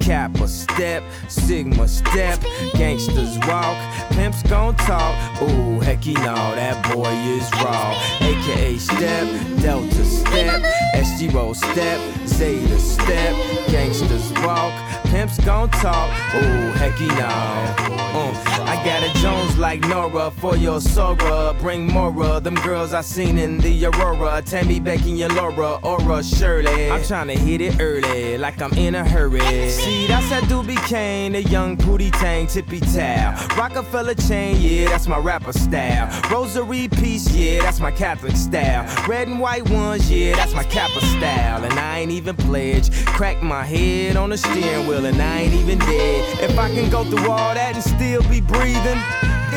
[0.06, 2.40] Kappa step, Sigma step,
[2.74, 3.76] gangsters walk,
[4.12, 5.14] pimps gon' talk.
[5.42, 7.92] Ooh, heck you know that boy is raw.
[8.20, 9.26] AKA step,
[9.60, 10.62] Delta step,
[10.94, 13.34] SG roll step, Zeta step,
[13.68, 14.72] gangsters walk,
[15.06, 16.10] pimps gon' talk.
[16.34, 17.96] Ooh, heck you know.
[18.18, 21.54] Uh, I got a Jones like Nora for your Sora.
[21.60, 24.42] Bring Mora, them girls I seen in the Aurora.
[24.42, 26.90] Tammy, Becky, and your Laura, Aura, Shirley.
[26.90, 29.68] I'm tryna hit it early, like I'm in a hurry.
[29.68, 33.34] See, that's that Doobie Kane, the young Pootie Tang, tippy towel.
[33.56, 36.08] Rockefeller chain, yeah, that's my rapper style.
[36.30, 38.86] Rosary piece, yeah, that's my Catholic style.
[39.06, 41.64] Red and white ones, yeah, that's my Kappa style.
[41.64, 42.92] And I ain't even pledged.
[43.06, 46.50] Crack my head on the steering wheel, and I ain't even dead.
[46.50, 49.00] If I can go through all that and still be breathing.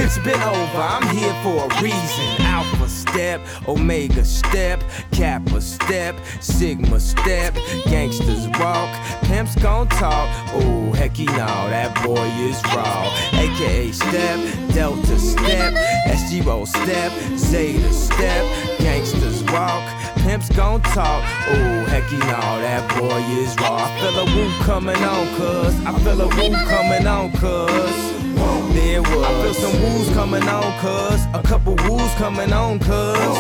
[0.01, 2.45] It's been over, I'm here for a reason.
[2.45, 7.53] Alpha step, Omega step, Kappa step, Sigma step,
[7.85, 8.89] gangsters walk,
[9.23, 10.29] pimps gon' talk.
[10.55, 13.09] Ooh, hecky know, that boy is raw.
[13.33, 14.39] AKA step,
[14.73, 15.73] Delta step,
[16.07, 19.83] SG roll step, Zeta step, gangsters walk,
[20.29, 21.23] pimps gon' talk.
[21.49, 23.77] Ooh, heck you know, that boy is raw.
[23.81, 25.73] I feel a woo coming on, cuz.
[25.89, 27.95] I feel a woo coming on, cuz.
[28.75, 29.25] There was.
[29.25, 31.19] I feel some woos coming on, cuz.
[31.33, 33.39] A couple woos coming on, cuz.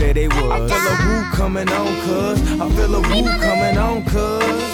[0.00, 0.50] There they was.
[0.50, 2.38] I feel a woo coming on, cuz.
[2.58, 4.64] I feel a woo coming on, cuz.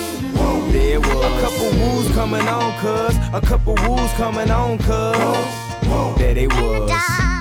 [0.72, 1.24] There was.
[1.30, 3.14] A couple woos coming on, cuz.
[3.32, 6.16] A couple woos coming on, cuz.
[6.16, 7.33] There they was.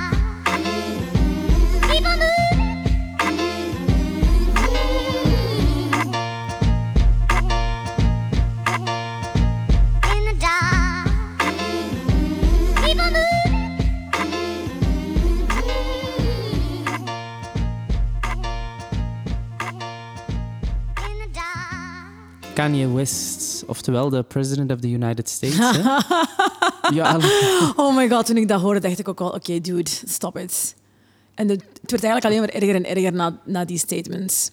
[22.63, 25.57] Kanye West, oftewel de president of the United States.
[25.57, 25.81] hè?
[26.99, 27.19] ja,
[27.75, 30.75] Oh my god, toen ik dat hoorde, dacht ik ook al, oké, dude, stop it.
[31.35, 34.51] En het, het werd eigenlijk alleen maar erger en erger na, na die statements.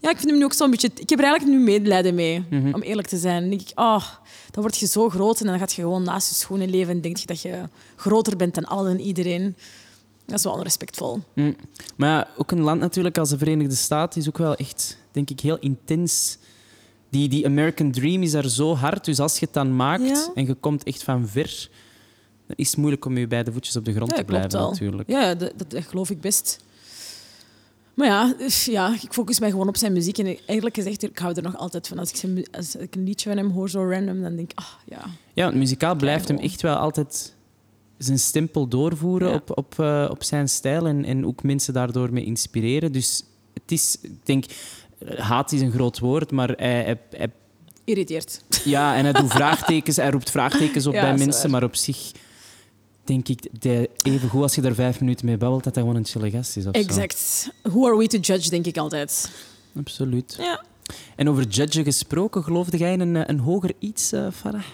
[0.00, 0.90] Ja, ik vind hem nu ook zo'n beetje...
[0.94, 3.40] Ik heb er eigenlijk nu medelijden mee, om eerlijk te zijn.
[3.40, 4.04] Dan denk ik, oh,
[4.50, 7.00] dan word je zo groot en dan gaat je gewoon naast je schoenen leven en
[7.00, 9.56] denk je dat je groter bent dan alles en iedereen.
[10.26, 11.20] Dat is wel onrespectvol.
[11.34, 11.56] Mm.
[11.96, 15.30] Maar ja, ook een land natuurlijk als de Verenigde Staten is ook wel echt, denk
[15.30, 16.38] ik, heel intens.
[17.12, 19.04] Die, die American Dream is daar zo hard.
[19.04, 20.30] Dus als je het dan maakt Ja.
[20.34, 21.68] en je komt echt van ver,
[22.46, 25.08] dan is het moeilijk om je beide voetjes op de grond Ja, te blijven, natuurlijk.
[25.10, 26.58] Ja, dat, dat, dat geloof ik best.
[27.94, 30.18] Maar ja, dus ja, ik focus mij gewoon op zijn muziek.
[30.18, 31.98] En eigenlijk gezegd, ik hou er nog altijd van.
[31.98, 34.58] Als ik, zijn, als ik een liedje van hem hoor, zo random, dan denk ik,
[34.58, 35.04] ah ja.
[35.32, 37.34] Ja, want muzikaal blijft hem echt wel altijd
[37.98, 39.34] zijn stempel doorvoeren Ja.
[39.34, 42.92] op, op, eh, op zijn stijl en, en ook mensen daardoor mee inspireren.
[42.92, 44.44] Dus het is, ik denk,
[45.16, 47.32] haat is een groot woord, maar hij, hij, hij-
[47.84, 48.44] Irriteert.
[48.64, 52.10] ja, en hij doet vraagtekens, hij roept vraagtekens op Ja, bij mensen, maar op zich
[53.04, 53.48] denk ik,
[54.02, 56.56] even goed als je daar vijf minuten mee babbelt, dat hij gewoon een chille gast
[56.56, 56.66] is.
[56.66, 56.80] Of zo.
[56.82, 57.50] Exact.
[57.62, 59.30] Who are we to judge, denk ik altijd.
[59.76, 60.36] Absoluut.
[60.38, 60.64] Ja.
[61.16, 64.64] En over judgen gesproken, geloofde jij in een, eh, een hoger iets, eh Farah?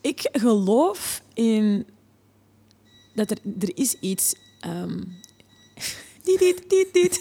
[0.00, 1.86] Ik geloof in
[3.14, 4.34] dat er, er is iets.
[4.60, 4.98] ehm
[6.38, 7.18] Dit, dit, dit.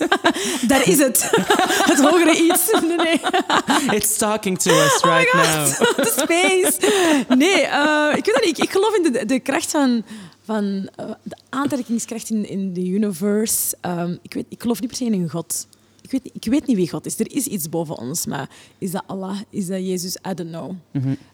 [0.68, 1.30] Daar is het.
[1.92, 2.72] Het hogere iets.
[2.88, 3.96] Nee, nee.
[3.98, 5.66] It's talking to us Oh right now.
[6.06, 7.26] De space.
[7.36, 8.58] Nee, eh, ik weet dat niet.
[8.58, 10.04] Ik, ik geloof in de, de kracht van,
[10.44, 13.78] van eh, de aantrekkingskracht in, in de universe.
[13.82, 15.68] Ehm, ik, weet, ik geloof niet per se in een God.
[16.02, 17.20] Ik weet, niet- ik weet niet wie God is.
[17.20, 19.38] Er is iets boven ons, maar is dat Allah?
[19.50, 20.16] Is dat Jezus?
[20.16, 20.72] I don't know.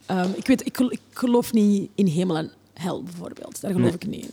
[0.06, 3.62] Ehm, ik, weet, ik, ik geloof niet in hemel en hel, bijvoorbeeld.
[3.62, 3.96] Daar geloof Nee.
[4.00, 4.32] ik niet in.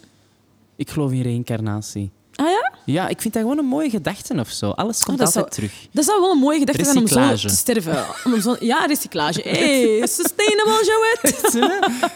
[0.76, 2.10] Ik geloof in reïncarnatie.
[2.34, 2.72] Ah ja?
[2.84, 4.70] Ja, ik vind dat gewoon een mooie gedachte of zo.
[4.70, 5.86] Alles komt Oh, dat altijd zou- terug.
[5.92, 8.04] Dat zou wel een mooie gedachte zijn om zo te sterven.
[8.24, 9.40] Om zo, ja, recyclage.
[9.48, 11.52] Hey, sustainable, Joët.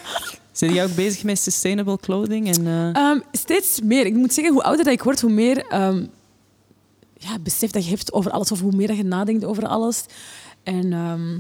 [0.53, 2.55] Zijn jij ook bezig met sustainable clothing?
[2.57, 4.07] En, eh, Ehm, steeds meer.
[4.07, 6.05] Ik moet zeggen, hoe ouder dat ik word, hoe meer ehm,
[7.19, 8.53] ja, besef dat je hebt over alles.
[8.53, 10.05] Of hoe meer dat je nadenkt over alles.
[10.63, 11.39] En ehm,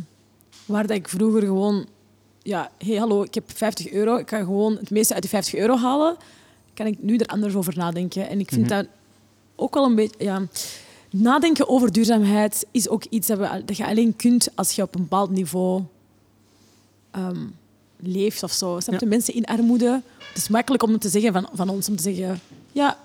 [0.64, 1.86] waar dat ik vroeger gewoon...
[2.42, 4.16] Ja, hey, hallo, ik heb 50 euro.
[4.16, 6.16] Ik ga gewoon het meeste uit die 50 euro halen.
[6.76, 8.28] Kan ik nu er anders over nadenken.
[8.28, 8.86] En ik vind dat
[9.54, 10.24] ook wel een beetje...
[10.24, 10.42] Ja,
[11.10, 14.94] nadenken over duurzaamheid is ook iets dat, we, dat je alleen kunt als je op
[14.94, 15.82] een bepaald niveau
[17.10, 17.46] ehm,
[17.96, 18.80] leeft of zo.
[18.80, 19.06] Snap je?
[19.06, 20.02] Mensen in armoede.
[20.18, 22.40] Het is makkelijk om te zeggen van, van ons om te zeggen:
[22.72, 22.98] ja,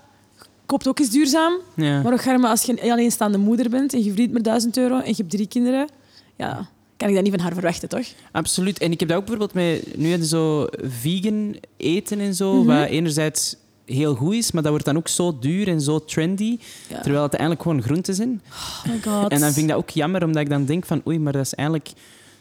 [0.66, 1.54] koopt ook eens duurzaam.
[1.74, 2.02] Ja.
[2.02, 5.08] Maar ook als je een alleenstaande moeder bent en je verdient maar 1000 euro en
[5.08, 5.88] je hebt drie kinderen,
[6.36, 6.68] ja,
[7.02, 8.06] kan ik dat niet van haar verwachten, toch?
[8.32, 8.78] Absoluut.
[8.78, 12.66] En ik heb dat ook bijvoorbeeld met nu en zo vegan eten en zo, Mhm.
[12.66, 16.58] wat enerzijds heel goed is, maar dat wordt dan ook zo duur en zo trendy,
[16.88, 17.00] Ja.
[17.00, 18.42] terwijl het eigenlijk gewoon groenten zijn.
[18.50, 19.30] Oh my god.
[19.30, 21.44] En dan vind ik dat ook jammer, omdat ik dan denk van oei, maar dat
[21.46, 21.90] is eigenlijk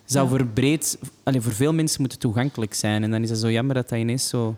[0.05, 0.35] zou Ja.
[0.37, 3.03] voor breed, allee, voor veel mensen moeten toegankelijk zijn.
[3.03, 4.55] En dan is het zo jammer dat dat ineens zo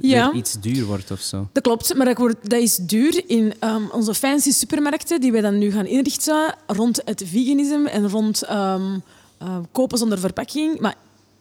[0.00, 0.32] Ja.
[0.32, 1.48] iets duur wordt of zo.
[1.52, 5.40] Dat klopt, maar dat, wordt, dat is duur in ehm, onze fancy supermarkten die wij
[5.40, 8.98] dan nu gaan inrichten rond het veganisme en rond ehm,
[9.38, 10.80] eh, kopen zonder verpakking.
[10.80, 10.94] Maar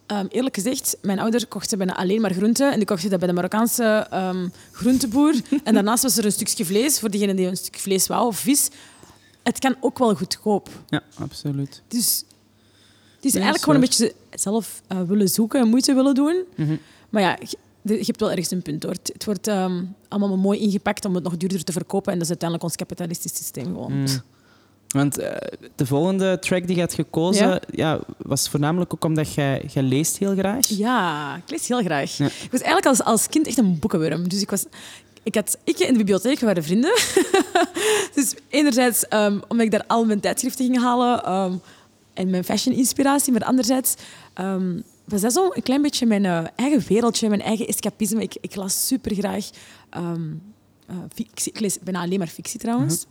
[0.06, 3.28] ehm, eerlijk gezegd, mijn ouders kochten bijna alleen maar groenten en die kochten dat bij
[3.28, 5.34] de Marokkaanse ehm, groenteboer.
[5.64, 8.38] en daarnaast was er een stukje vlees voor diegene die een stuk vlees wou of
[8.38, 8.70] vis.
[9.44, 10.70] Het kan ook wel goedkoop.
[10.90, 11.82] Ja, absoluut.
[11.88, 12.24] Dus
[13.16, 16.44] het is Nee, eigenlijk gewoon een beetje zelf eh, willen zoeken en moeite willen doen.
[16.56, 16.76] Mhm.
[17.10, 17.38] Maar ja,
[17.82, 18.92] de- je hebt wel ergens een punt hoor.
[18.92, 22.08] Het, het wordt ehm, allemaal mooi ingepakt om het nog duurder te verkopen.
[22.12, 23.94] En dat is uiteindelijk ons kapitalistisch systeem gewoon.
[24.00, 24.06] Mm.
[24.88, 25.36] Want eh,
[25.76, 27.60] de volgende track die je had gekozen, Ja.
[27.72, 28.00] ja.
[28.18, 30.68] was voornamelijk ook omdat jij, jij leest heel graag.
[30.68, 32.18] Ja, ik lees heel graag.
[32.18, 32.26] Ja.
[32.26, 34.30] Ik was eigenlijk als, als kind echt een boekenworm.
[34.30, 34.66] Dus ik was...
[35.24, 36.92] Ik had ik in de bibliotheek, we waren vrienden.
[38.16, 41.54] dus enerzijds ehm, omdat ik daar al mijn tijdschriften ging halen ehm,
[42.14, 43.96] en mijn fashion-inspiratie, maar anderzijds
[45.12, 48.22] was dat zo een klein beetje mijn eh, eigen wereldje, mijn eigen escapisme.
[48.22, 49.50] Ik, ik las super graag.
[51.44, 53.06] ik lees bijna alleen maar fictie trouwens.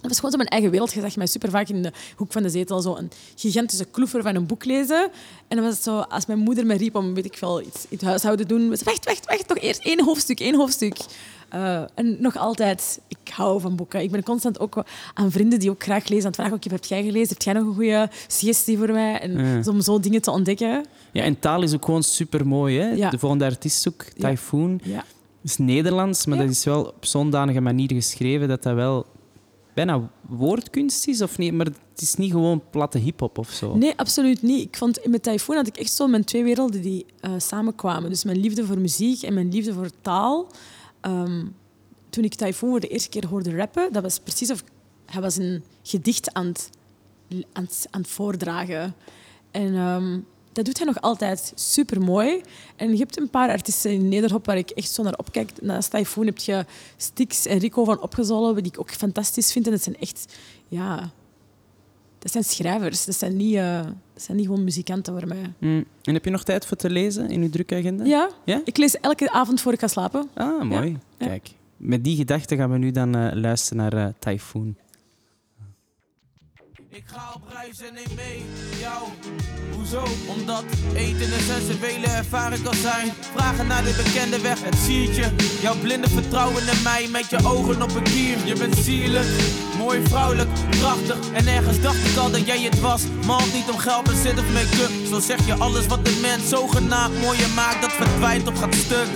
[0.00, 0.92] Dat was gewoon zo mijn eigen wereld.
[0.92, 4.22] Je zag mij super vaak in de hoek van de zetel zo een gigantische kloefer
[4.22, 5.10] van een boek lezen.
[5.48, 7.82] En dan was het zo, als mijn moeder me riep om weet ik veel, iets
[7.88, 10.54] in het huishouden te doen, was het, wacht, wacht, wacht, nog eerst één hoofdstuk, één
[10.54, 10.96] hoofdstuk.
[11.50, 14.02] Eh, en nog altijd, ik hou van boeken.
[14.02, 14.84] Ik ben constant ook
[15.14, 17.28] aan vrienden die ook graag lezen aan het vragen, ook, heb jij gelezen?
[17.28, 19.20] Heb jij nog een goede suggestie voor mij?
[19.20, 19.62] En Ja.
[19.70, 20.84] om zo dingen te ontdekken.
[21.12, 22.78] Ja, en taal is ook gewoon super mooi.
[22.78, 22.90] Hè?
[22.90, 23.10] Ja.
[23.10, 25.04] De volgende artiest ook, Typhoon, Ja.
[25.42, 29.06] is Nederlands, maar dat is wel op zo'n danige manier geschreven dat dat wel
[29.74, 31.52] bijna woordkunst is, of niet?
[31.52, 33.74] Maar het is niet gewoon platte hip-hop of zo.
[33.76, 34.62] Nee, absoluut niet.
[34.66, 38.10] Ik vond met Typhoon had ik echt zo mijn twee werelden die eh, samenkwamen.
[38.10, 40.46] Dus mijn liefde voor muziek en mijn liefde voor taal.
[41.00, 41.46] Ehm,
[42.10, 44.64] toen ik Typhoon voor de eerste keer hoorde rappen, dat was precies of
[45.06, 46.70] hij was een gedicht aan het,
[47.52, 48.94] aan het, aan voordragen.
[49.50, 50.18] En ehm,
[50.52, 52.40] dat doet hij nog altijd super mooi.
[52.76, 55.62] En je hebt een paar artiesten in Nederhop waar ik echt zo naar opkijk.
[55.62, 56.64] Naast Typhoon heb je
[56.96, 59.66] Stix en Rico van Opgezollen, die ik ook fantastisch vind.
[59.66, 60.34] En dat zijn echt,
[60.68, 61.10] ja,
[62.20, 63.04] dat zijn schrijvers.
[63.04, 63.80] Dat zijn niet, eh,
[64.14, 65.52] dat zijn niet gewoon muzikanten voor mij.
[65.58, 65.84] Mm.
[66.02, 68.04] En heb je nog tijd voor te lezen in je drukke agenda?
[68.04, 68.60] Ja, Ja?
[68.64, 70.28] ik lees elke avond voor ik ga slapen.
[70.34, 70.98] Ah, mooi.
[71.18, 71.26] Ja.
[71.26, 74.74] Kijk, met die gedachte gaan we nu dan eh, luisteren naar eh, Typhoon.
[76.92, 78.44] Ik ga op reis en neem mee
[78.80, 79.02] jou.
[79.74, 80.04] Hoezo?
[80.28, 83.12] Omdat eten een sensuele ervaring kan zijn.
[83.34, 85.32] Vragen naar de bekende weg, het siertje.
[85.60, 88.46] Jouw blinde vertrouwen in mij met je ogen op een kier.
[88.46, 89.28] Je bent sierlijk,
[89.78, 91.32] mooi vrouwelijk, prachtig.
[91.32, 93.02] En ergens dacht ik al dat jij het was.
[93.26, 95.06] Malt niet om geld, maar zit of make-up.
[95.06, 99.08] Zo zeg je alles wat de mens zogenaamd mooier maakt, dat verdwijnt of gaat stuk.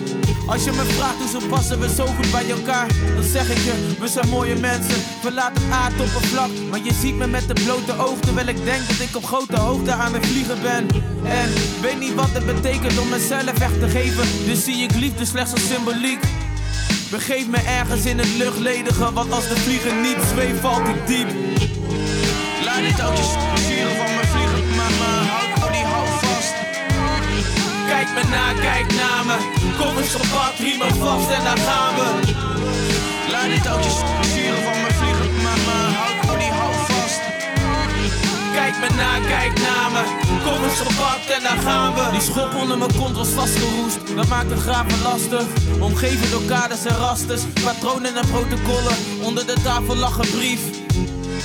[0.47, 3.97] Als je me vraagt hoezo passen we zo goed bij elkaar, dan zeg ik je,
[4.01, 5.03] we zijn mooie mensen.
[5.21, 8.19] Verlaat het aardoppervlak, maar je ziet me met de blote oog.
[8.21, 10.89] Terwijl ik denk dat ik op grote hoogte aan het vliegen ben.
[11.25, 14.47] En weet niet wat het betekent om mezelf echt te geven.
[14.47, 16.25] Dus zie ik liefde slechts als symboliek.
[17.11, 21.29] Begeef me ergens in het luchtledige, want als de vlieger niet zweeft, valt ik diep.
[22.65, 23.54] Laat dit touwtjes
[28.05, 29.37] Kijk me na, kijk naar me.
[29.79, 32.33] Kom eens gepakt, riemen vast en daar gaan we.
[33.31, 33.95] Laat dit touwtjes
[34.33, 37.21] sieren van me vliegen, maar me houd die hou vast.
[38.55, 40.03] Kijk me na, kijk naar me.
[40.45, 42.11] Kom eens gepakt en daar gaan we.
[42.11, 44.17] Die schop onder mijn kont was vastgeroest.
[44.17, 45.47] Dat maakt het graven lastig.
[45.81, 47.43] Omgeven door kaders en rasters.
[47.65, 48.97] Patronen en protocollen.
[49.23, 50.61] Onder de tafel lag een brief.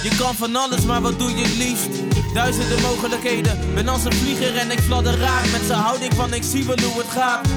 [0.03, 2.08] Je kan van alles, maar wat doe je het liefst?
[2.33, 3.59] Duizenden mogelijkheden.
[3.73, 5.49] Ben als een vlieger en ik fladder raar.
[5.51, 7.47] Met zijn houding van ik zie wel hoe het gaat.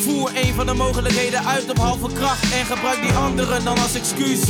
[0.00, 3.94] Voer een van de mogelijkheden uit op halve kracht en gebruik die andere dan als
[3.94, 4.40] excuus.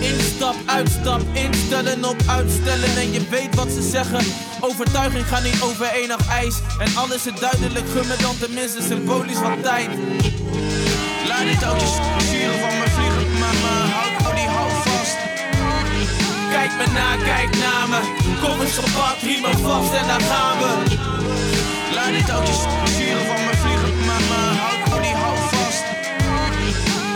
[0.00, 4.24] Instap, uitstap, instellen op uitstellen en je weet wat ze zeggen.
[4.60, 9.40] Overtuiging gaat niet over enig ijs en alles is duidelijk, gun me dan tenminste symbolisch
[9.40, 9.88] wat tijd.
[11.28, 12.13] Laat die touwtjes sieren
[16.76, 18.00] Kijk me na, kijk naar me,
[18.42, 20.96] kom eens gepakt, riemen vast en daar gaan we.
[21.94, 22.58] Laat die touwtjes
[22.96, 25.84] sieren van me vliegen, maar me houd die hou vast.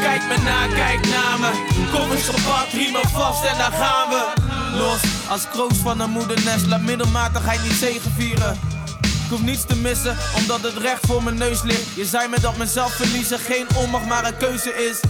[0.00, 1.50] Kijk me na, kijk naar me.
[1.92, 4.32] Kom eens gepakt, riemen vast en daar gaan we.
[4.76, 8.58] Los, als kroos van een moedernest, laat middelmatigheid niet zegevieren.
[9.02, 11.94] Ik hoef niets te missen, omdat het recht voor mijn neus ligt.
[11.94, 15.00] Je zei me dat mezelf verliezen geen onmacht, maar een keuze is.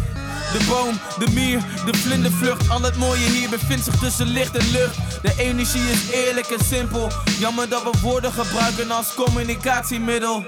[0.53, 2.71] De boom, de mier, de vlindervlucht.
[2.71, 4.97] Al het mooie hier bevindt zich tussen licht en lucht.
[5.23, 7.11] De energie is eerlijk en simpel.
[7.39, 10.45] Jammer dat we woorden gebruiken als communicatiemiddel.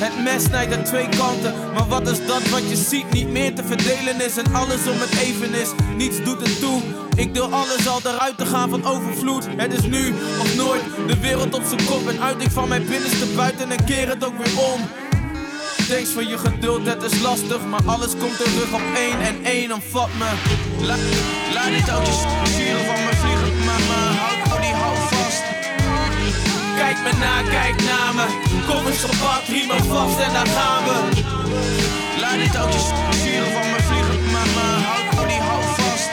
[0.00, 1.54] Het mes snijdt aan twee kanten.
[1.74, 3.10] Maar wat is dat wat je ziet?
[3.12, 5.68] Niet meer te verdelen is en alles om het even is.
[5.96, 6.82] Niets doet het toe.
[7.14, 9.46] Ik deel alles al eruit te gaan van overvloed.
[9.56, 10.82] Het is nu of nooit.
[11.06, 14.36] De wereld op zijn kop en uiting van mijn binnenste buiten en keer het ook
[14.36, 14.80] weer om.
[15.90, 19.72] Thanks voor je geduld, het is lastig, maar alles komt terug op één en één
[19.72, 20.30] omvat me.
[20.86, 20.96] La,
[21.54, 25.42] laat touwtjes sturen van me vliegen, maar me houd die hou vast.
[26.76, 28.26] Kijk me na, kijk naar me.
[28.68, 30.98] Kom eens gepakt, riemen vast en daar gaan we.
[32.20, 36.10] Laat die touwtjes sturen van me vliegen, maar me houd die hou vast.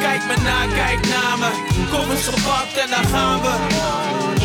[0.00, 1.50] Kijk me na, kijk naar me.
[1.92, 4.37] Kom eens gepakt en daar gaan we.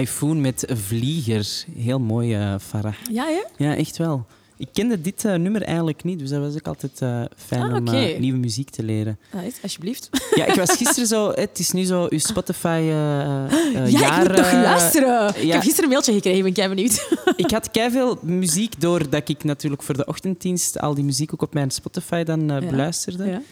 [0.00, 1.64] Typhoon met Vlieger.
[1.76, 2.94] Heel mooi, eh Farah.
[3.10, 3.64] Ja, hè?
[3.64, 4.26] Ja, echt wel.
[4.56, 7.74] Ik kende dit eh, nummer eigenlijk niet, dus dat was ook altijd eh, fijn Ah,
[7.76, 7.84] om
[8.20, 9.18] nieuwe muziek te leren.
[9.62, 10.08] Alsjeblieft.
[10.34, 11.30] Ja, ik was gisteren zo...
[11.30, 13.48] Het is nu zo uw Spotify ja,
[13.86, 14.22] jaar...
[14.22, 15.42] ik moet eh, luisteren.
[15.42, 17.08] Ik heb gisteren een mailtje gekregen, ik ben kei benieuwd.
[17.44, 21.54] Ik had veel muziek doordat ik natuurlijk voor de ochtenddienst al die muziek ook op
[21.54, 22.60] mijn Spotify dan Ja.
[22.60, 23.24] beluisterde.
[23.24, 23.42] Ja.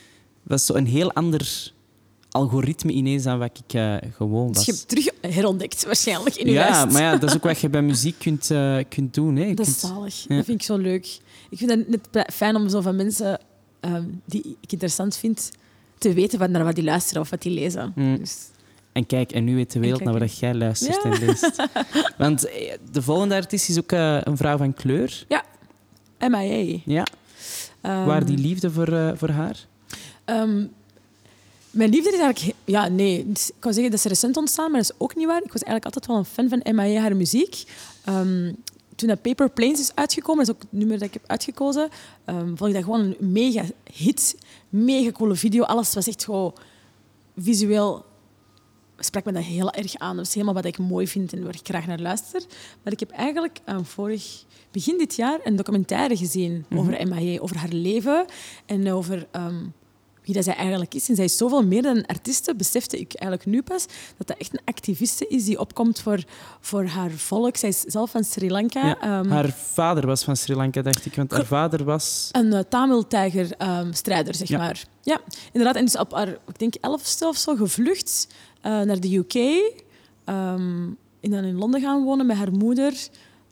[0.42, 1.72] Was zo een heel ander
[2.30, 4.66] algoritme ineens dan wat ik eh, gewoon Dus was.
[4.66, 7.68] je hebt terug herontdekt, waarschijnlijk, in je ja, maar ja, dat is ook wat je
[7.68, 9.36] bij muziek kunt, eh, kunt doen.
[9.36, 9.44] Hè.
[9.44, 10.24] Je Dat is zalig.
[10.28, 10.36] Ja.
[10.36, 11.18] Dat vind ik zo leuk.
[11.50, 13.40] Ik vind het net fijn om zo van mensen
[13.80, 15.50] ehm, die ik interessant vind,
[15.98, 17.92] te weten wat naar wat die luisteren of wat die lezen.
[17.94, 18.16] Mm.
[18.18, 18.36] Dus,
[18.92, 21.10] En kijk, en nu weet de wereld naar wat jij luistert Ja.
[21.10, 21.62] en leest.
[22.18, 25.26] Want eh, de volgende artiest is ook een vrouw van kleur.
[26.30, 26.78] MIA.
[26.84, 27.06] Ja.
[27.80, 29.66] Ehm, Waar die liefde voor, voor haar?
[30.24, 30.66] ehm,
[31.70, 32.56] mijn liefde is eigenlijk...
[32.64, 33.32] Ja, nee.
[33.32, 35.42] Dus ik kan zeggen, dat is recent ontstaan, maar dat is ook niet waar.
[35.42, 37.64] Ik was eigenlijk altijd wel een fan van MIA, haar muziek.
[38.04, 38.52] Ehm,
[38.94, 41.88] toen dat Paper Planes is uitgekomen, dat is ook het nummer dat ik heb uitgekozen,
[42.24, 44.36] ehm, vond ik dat gewoon een mega hit.
[44.68, 45.62] Mega coole video.
[45.62, 46.54] Alles was echt gewoon
[47.36, 48.04] visueel
[48.98, 50.16] sprak me dat heel erg aan.
[50.16, 52.42] Dat is helemaal wat ik mooi vind en waar ik graag naar luister.
[52.82, 57.56] Maar ik heb eigenlijk eh, vorig, begin dit jaar een documentaire gezien over MIA, over
[57.56, 58.24] haar leven
[58.66, 59.64] en over ehm,
[60.28, 61.08] wie dat zij eigenlijk is.
[61.08, 63.86] En zij is zoveel meer dan een artieste, besefte ik eigenlijk nu pas,
[64.16, 66.24] dat dat echt een activiste is die opkomt voor,
[66.60, 67.56] voor haar volk.
[67.56, 68.86] Zij is zelf van Sri Lanka.
[68.86, 71.14] Ja, ehm, haar vader was van Sri Lanka, dacht ik.
[71.14, 72.28] Want haar vader was...
[72.32, 74.58] een uh, Tamil-tijger-strijder, zeg Ja.
[74.58, 74.84] maar.
[75.02, 75.20] Ja,
[75.52, 75.76] inderdaad.
[75.76, 78.28] En dus op haar, ik denk, elfste of zo, gevlucht
[78.60, 79.34] eh, naar de UK.
[80.24, 80.86] ehm,
[81.20, 82.94] en dan in Londen gaan wonen met haar moeder.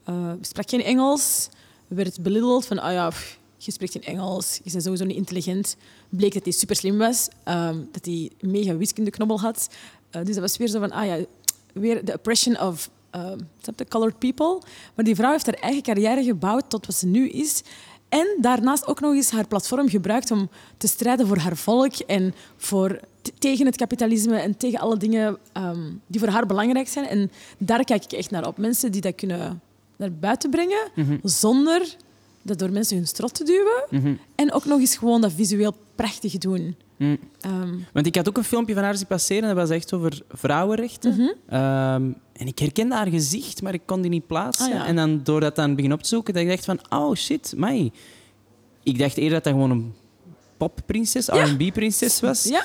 [0.05, 1.49] Eh sprak geen Engels.
[1.89, 4.61] Werd belitteld van, ah ja, pff, je spreekt geen Engels.
[4.65, 5.77] Je bent sowieso niet intelligent.
[6.09, 7.29] Bleek dat hij super slim was.
[7.45, 9.69] ehm, dat hij een mega wiskundeknobbel had.
[10.11, 11.19] Eh, dus dat was weer zo van, ah ja,
[11.73, 14.61] weer de oppression of ehm, snap je, colored people.
[14.95, 17.63] Maar die vrouw heeft haar eigen carrière gebouwd tot wat ze nu is.
[18.09, 22.35] En daarnaast ook nog eens haar platform gebruikt om te strijden voor haar volk en
[22.57, 23.01] voor,
[23.39, 27.07] tegen het kapitalisme en tegen alle dingen ehm, die voor haar belangrijk zijn.
[27.07, 28.59] En daar kijk ik echt naar op.
[28.59, 29.61] Mensen die dat kunnen
[29.97, 30.91] naar buiten brengen
[31.23, 31.97] zonder
[32.47, 34.15] dat door mensen hun strot te duwen.
[34.35, 36.77] En ook nog eens gewoon dat visueel prachtig doen.
[36.97, 37.19] Mm.
[37.41, 39.43] Ehm, Want ik had ook een filmpje van haar zien passeren.
[39.49, 41.11] Dat was echt over vrouwenrechten.
[41.13, 41.29] Mhm.
[41.49, 44.67] Ehm, en ik herkende haar gezicht, maar ik kon die niet plaatsen.
[44.67, 44.87] Ah, ja.
[44.87, 46.81] En dan door dat dan begin op te zoeken, dat ik dacht van...
[46.89, 47.91] Oh, shit, mij.
[48.83, 49.95] Ik dacht eerder dat dat gewoon een
[50.57, 51.45] popprinses, Ja.
[51.45, 52.45] R&B-prinses was.
[52.45, 52.65] ja,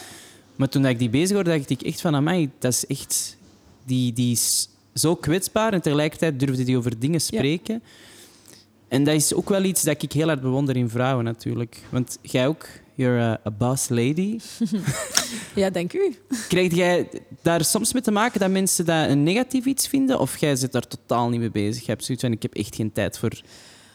[0.55, 2.15] Maar toen ik die bezig hoorde, dacht ik echt van...
[2.15, 3.37] Amai, dat is echt...
[3.85, 7.83] Die, die is zo kwetsbaar en tegelijkertijd durfde die over dingen spreken.
[8.91, 11.77] En dat is ook wel iets dat ik heel hard bewonder in vrouwen natuurlijk.
[11.89, 14.39] Want jij ook, you're a, a boss lady.
[15.61, 16.15] ja, dank u.
[16.47, 17.09] Krijg jij
[17.41, 20.19] daar soms mee te maken dat mensen dat een negatief iets vinden?
[20.19, 21.85] Of jij zit daar totaal niet mee bezig?
[21.85, 23.41] Je hebt zoiets van, ik heb echt geen tijd voor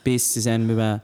[0.03, 1.01] bezig te zijn met wat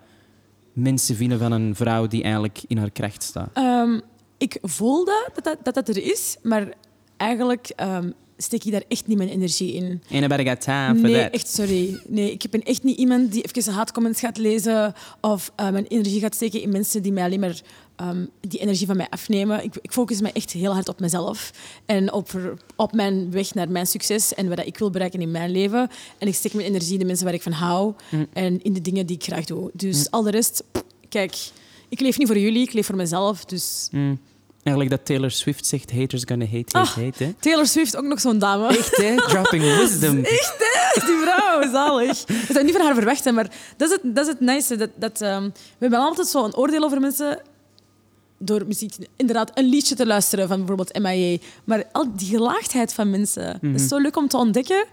[0.73, 3.51] mensen vinden van een vrouw die eigenlijk in haar kracht staat.
[3.53, 4.01] Ehm,
[4.39, 6.73] ik voel dat, dat, dat, dat dat er is, maar
[7.17, 8.11] eigenlijk ehm,
[8.43, 10.03] steek ik daar echt niet mijn energie in.
[10.11, 11.33] Ain't nobody got time for Nee, that.
[11.33, 12.01] echt sorry.
[12.07, 16.21] Nee, ik ben echt niet iemand die even haatcomments gaat lezen of eh, mijn energie
[16.21, 17.61] gaat steken in mensen die mij alleen maar
[17.97, 19.65] ehm, die energie van mij afnemen.
[19.65, 21.51] Ik, ik focus me echt heel hard op mezelf
[21.87, 25.51] en op, op mijn weg naar mijn succes en wat ik wil bereiken in mijn
[25.51, 25.89] leven.
[26.19, 28.27] En ik steek mijn energie in de mensen waar ik van hou Mm.
[28.33, 29.71] en in de dingen die ik graag doe.
[29.73, 31.37] Dus al de rest, pff, kijk,
[31.89, 33.45] ik leef niet voor jullie, ik leef voor mezelf.
[33.45, 34.19] Dus Mm.
[34.63, 37.05] Eigenlijk dat Taylor Swift zegt, haters gonna hate, hate, Ah.
[37.05, 37.25] hate.
[37.25, 37.33] Hè?
[37.41, 38.69] Taylor Swift, ook nog zo'n dame.
[38.69, 39.17] Echt, hè?
[39.31, 40.25] Dropping wisdom.
[40.25, 41.07] Echt, hè?
[41.07, 42.17] Die vrouw, zalig.
[42.47, 44.77] Zou ik niet van haar verwachten, maar dat is het, dat is het nice.
[44.77, 47.41] Dat, dat, ehm, we hebben altijd zo een oordeel over mensen
[48.39, 51.39] door muziek, inderdaad, een liedje te luisteren van bijvoorbeeld MIA.
[51.65, 54.85] Maar al die gelaagdheid van mensen, dat is zo leuk om te ontdekken.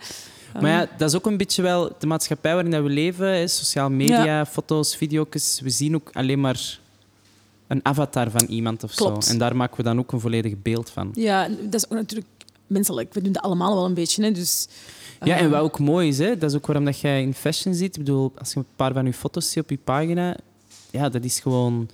[0.62, 3.28] Maar ja, dat is ook een beetje wel de maatschappij waarin we leven.
[3.28, 3.48] Hè.
[3.48, 5.60] Sociaal media, foto's, video's.
[5.64, 6.80] We zien ook alleen maar
[7.70, 9.24] een avatar van iemand of Klopt.
[9.26, 9.32] zo.
[9.32, 11.12] En daar maken we dan ook een volledig beeld van.
[11.14, 12.28] Ja, dat is ook natuurlijk
[12.68, 13.14] menselijk.
[13.14, 14.24] We doen dat allemaal wel een beetje.
[14.24, 14.68] Hè, dus,
[15.24, 17.34] Ja, en eh, wat ook mooi is, hè, dat is ook waarom dat jij in
[17.34, 17.96] fashion ziet.
[17.96, 20.36] Ik bedoel, als je een paar van je foto's ziet op je pagina,
[20.92, 21.90] ja, dat is gewoon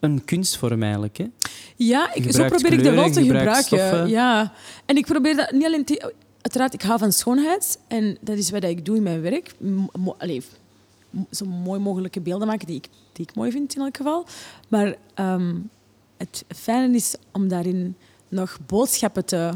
[0.00, 1.16] een kunstvorm eigenlijk.
[1.16, 1.26] Hè.
[1.76, 3.62] Ja, ik, zo probeer ik dat wel te gebruiken.
[3.64, 4.08] stoffen.
[4.08, 4.52] Ja.
[4.86, 5.84] En ik probeer dat niet alleen...
[5.84, 7.78] te- uiteraard, ik hou van schoonheid.
[7.88, 9.54] En dat is wat ik doe in mijn werk.
[10.18, 10.42] Allee,
[11.30, 14.26] zo mooi mogelijke beelden maken die ik, die ik mooi vind in elk geval.
[14.68, 15.56] Maar ehm,
[16.16, 17.96] het fijne is om daarin
[18.28, 19.52] nog boodschappen te,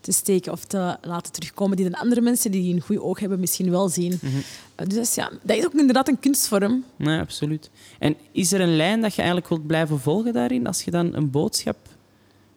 [0.00, 3.40] te steken of te laten terugkomen die de andere mensen die een goed oog hebben
[3.40, 4.18] misschien wel zien.
[4.22, 4.36] Mhm.
[4.74, 6.84] Eh, Dus dat is, ja, dat is ook inderdaad een kunstvorm.
[6.96, 7.70] Nee, absoluut.
[7.98, 11.14] En is er een lijn dat je eigenlijk wilt blijven volgen daarin, als je dan
[11.14, 11.76] een boodschap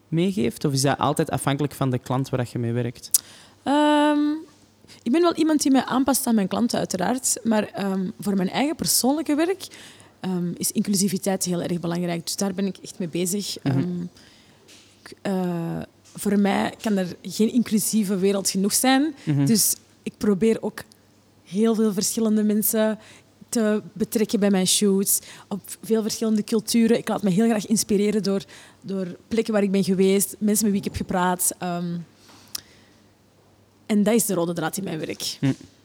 [0.08, 0.66] meegeeft?
[0.66, 3.10] Of is dat altijd afhankelijk van de klant waar je mee werkt?
[3.64, 4.20] Ehm,
[5.04, 7.40] ik ben wel iemand die mij aanpast aan mijn klanten, uiteraard.
[7.44, 9.68] Maar ehm, voor mijn eigen persoonlijke werk
[10.20, 12.26] ehm, is inclusiviteit heel erg belangrijk.
[12.26, 13.58] Dus daar ben ik echt mee bezig.
[13.64, 13.78] Mhm.
[13.78, 14.02] Ehm,
[15.02, 15.82] ik, eh,
[16.16, 19.16] voor mij kan er geen inclusieve wereld genoeg zijn.
[19.24, 19.46] Mhm.
[19.46, 20.84] Dus ik probeer ook
[21.44, 23.00] heel veel verschillende mensen
[23.50, 25.20] te betrekken bij mijn shoots.
[25.48, 26.98] Op veel verschillende culturen.
[26.98, 28.44] Ik laat me heel graag inspireren door,
[28.82, 31.52] door plekken waar ik ben geweest, mensen met wie ik heb gepraat.
[33.94, 35.38] En dat is de rode draad in mijn werk.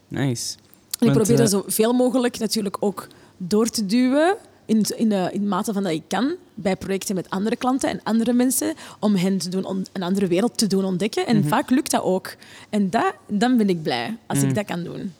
[0.07, 0.55] Nice.
[0.99, 3.07] En ik probeer dat eh, zoveel mogelijk natuurlijk ook
[3.37, 4.35] door te duwen.
[4.65, 7.89] In, in, de, in de mate van dat ik kan, bij projecten met andere klanten
[7.89, 11.25] en andere mensen, om hen te doen on- een andere wereld te doen ontdekken.
[11.27, 12.35] En vaak lukt dat ook.
[12.69, 15.13] En dat, dan ben ik blij als ik dat kan doen.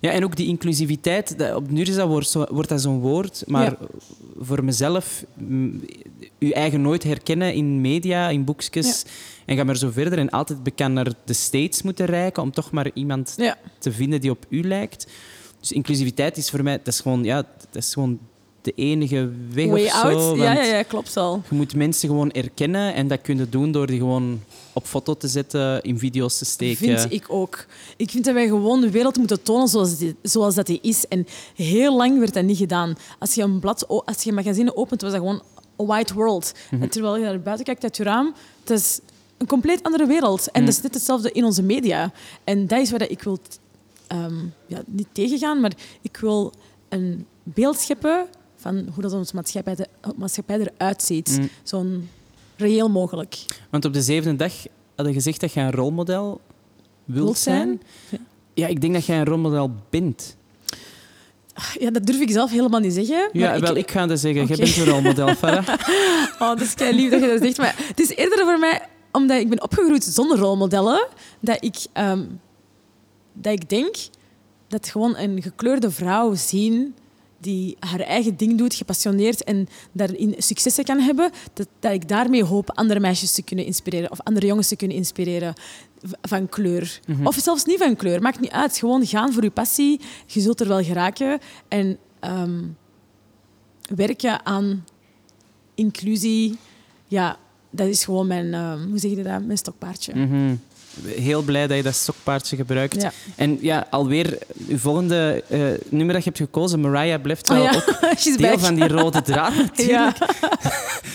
[0.00, 3.00] Ja, en ook die inclusiviteit, dat, op nu is dat woord, zo, wordt dat zo'n
[3.00, 3.76] woord, maar Ja.
[4.40, 5.80] voor mezelf, mm,
[6.38, 9.04] je eigen nooit herkennen in media, in boekjes,
[9.46, 10.18] en ga maar zo verder.
[10.18, 13.58] En altijd bekend naar de States moeten reiken om toch maar iemand Ja.
[13.78, 15.06] te vinden die op u lijkt.
[15.60, 17.36] Dus inclusiviteit is voor mij, dat is gewoon, ja,
[17.70, 18.18] dat is gewoon
[18.62, 19.96] de enige weg Way of zo.
[19.96, 20.36] out.
[20.38, 21.42] Ja, ja, ja, klopt wel.
[21.50, 24.40] Je moet mensen gewoon erkennen en dat kun je doen door die gewoon
[24.72, 26.98] op foto te zetten, in video's te steken.
[26.98, 27.66] Vind ik ook.
[27.96, 31.06] Ik vind dat wij gewoon de wereld moeten tonen zoals, die, zoals dat die is.
[31.08, 32.94] En heel lang werd dat niet gedaan.
[33.18, 35.42] Als je een blad, als je een magazine opent, was dat gewoon
[35.80, 36.52] a white world.
[36.70, 36.82] Mhm.
[36.82, 39.00] En terwijl je naar buiten kijkt uit je raam, het is
[39.36, 40.46] een compleet andere wereld.
[40.50, 40.64] En Mhm.
[40.64, 42.12] dat is net hetzelfde in onze media.
[42.44, 43.38] En dat is wat ik wil
[44.06, 44.34] ehm,
[44.66, 45.72] ja, niet tegengaan, maar
[46.02, 46.52] ik wil
[46.88, 51.28] een beeld scheppen van hoe dat onze maatschappij, de, maatschappij eruit ziet.
[51.38, 51.46] Mhm.
[51.62, 52.08] Zo'n
[52.56, 53.44] reëel mogelijk.
[53.70, 54.52] Want op de zevende dag
[54.94, 56.40] had je gezegd dat je een rolmodel
[57.04, 57.80] wilt Wilt zijn?
[58.10, 58.26] zijn.
[58.54, 60.35] Ja, ik denk dat jij een rolmodel bent.
[61.78, 63.28] Ja, dat durf ik zelf helemaal niet zeggen.
[63.32, 64.42] Ja, maar wel, ik ga dat zeggen.
[64.42, 64.54] Oké.
[64.54, 65.68] Jij bent een rolmodel, Farah.
[66.38, 67.56] Oh, dat is kei lief dat je dat zegt.
[67.56, 68.82] Maar het is eerder voor mij,
[69.12, 71.06] omdat ik ben opgegroeid zonder rolmodellen,
[71.40, 72.24] dat ik, ehm,
[73.32, 73.96] dat ik denk
[74.68, 76.94] dat gewoon een gekleurde vrouw zien
[77.38, 82.44] die haar eigen ding doet, gepassioneerd en daarin successen kan hebben, dat, dat ik daarmee
[82.44, 85.54] hoop andere meisjes te kunnen inspireren of andere jongens te kunnen inspireren
[86.22, 87.00] van kleur.
[87.24, 88.78] Of zelfs niet van kleur, maakt niet uit.
[88.78, 91.38] Gewoon gaan voor je passie, je zult er wel geraken.
[91.68, 92.62] En ehm,
[93.94, 94.84] werken aan
[95.74, 96.58] inclusie,
[97.06, 97.38] ja,
[97.70, 100.14] dat is gewoon mijn, ehm, hoe zeg je dat, mijn stokpaardje.
[100.14, 100.54] Mhm.
[101.04, 103.02] Heel blij dat je dat stokpaardje gebruikt.
[103.02, 103.12] Ja.
[103.34, 104.38] En ja, alweer,
[104.68, 108.36] uw volgende eh, nummer dat je hebt gekozen, Mariah, blijft wel Oh ja, ook deel
[108.50, 108.58] back.
[108.58, 110.16] van die rode draad natuurlijk.
[110.18, 110.28] Ja,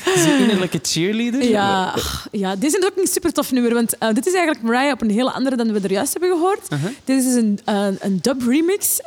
[0.04, 1.44] Ze is een innerlijke cheerleader.
[1.50, 1.94] ja,
[2.32, 5.02] ja, dit is ook een super tof nummer, want eh, dit is eigenlijk Mariah op
[5.02, 6.68] een hele andere dan we er juist hebben gehoord.
[7.04, 9.00] Dit is een, een, een dub remix,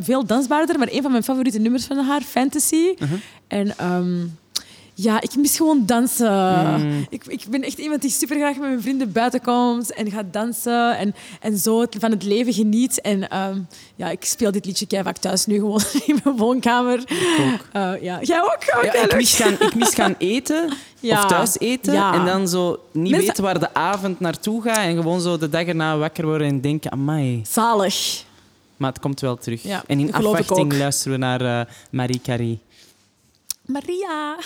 [0.00, 2.94] veel dansbaarder, maar een van mijn favoriete nummers van haar, Fantasy.
[3.48, 4.16] En ehm,
[5.02, 6.80] ja, ik mis gewoon dansen.
[6.80, 7.06] Mm.
[7.10, 10.32] Ik, ik ben echt iemand die super graag met mijn vrienden buiten komt en gaat
[10.32, 13.00] dansen en, en zo het- van het leven geniet.
[13.00, 13.58] En ehm,
[13.96, 16.98] ja, ik speel dit liedje keihard thuis nu gewoon in mijn woonkamer.
[16.98, 17.66] ook.
[17.72, 18.58] Eh, ja, jij ook?
[18.76, 21.18] Oh, Ja, ik, mis gaan, ik mis gaan eten Ja.
[21.22, 22.14] of thuis eten Ja.
[22.14, 25.48] en dan zo niet Mensen- weten waar de avond naartoe gaat en gewoon zo de
[25.48, 27.42] dag erna wakker worden en denken, amai.
[27.48, 28.24] Zalig.
[28.76, 29.62] Maar het komt wel terug.
[29.62, 32.58] Ja, en in ik afwachting luisteren we naar eh, Marie Carrie.
[33.66, 34.36] Maria.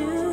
[0.00, 0.29] you.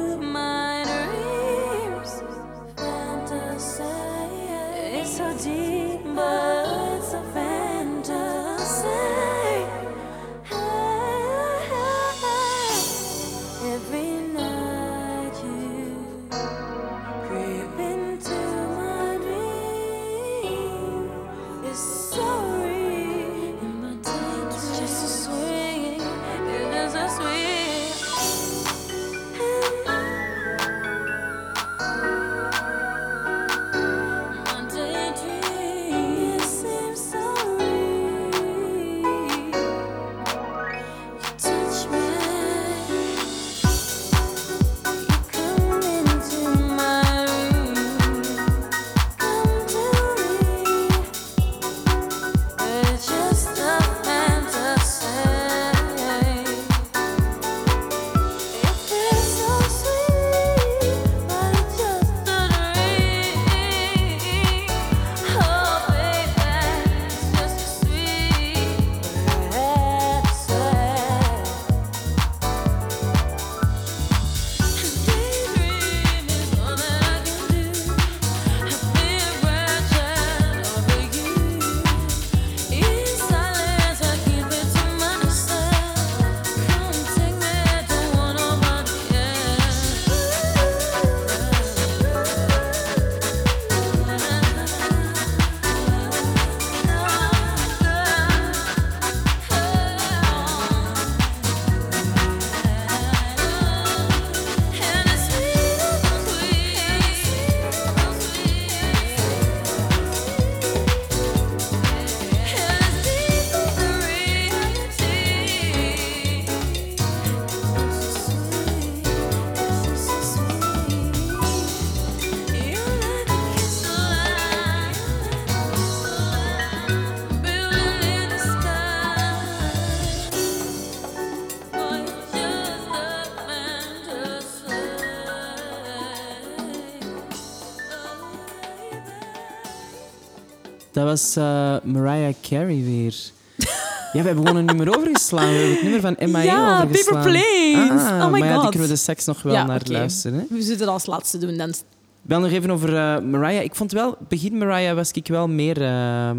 [140.98, 143.16] Dat was eh, Mariah Carey weer.
[144.14, 145.48] Ja, we hebben gewoon een nummer overgeslaan.
[145.50, 146.86] We hebben het nummer van MIA Ja.
[146.86, 148.02] Paper Planes.
[148.02, 148.70] Ah, Oh my maar ja, die God.
[148.70, 150.40] kunnen we er straks nog wel Ja, naar luisteren.
[150.40, 150.46] Hè?
[150.50, 151.58] We zullen het als laatste doen.
[151.58, 151.74] Dan.
[152.22, 153.64] Wel nog even over eh, Mariah.
[153.64, 156.38] Ik vond wel, begin Mariah was ik wel meer ehm,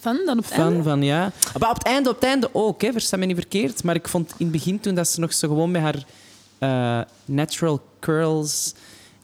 [0.00, 0.82] Van, dan op het fan einde?
[0.82, 1.32] van, ja.
[1.58, 3.82] Maar op het einde, op het einde ook, hè, versta me niet verkeerd.
[3.84, 6.04] Maar ik vond in het begin, toen dat ze nog zo gewoon met haar
[6.58, 8.74] eh, natural curls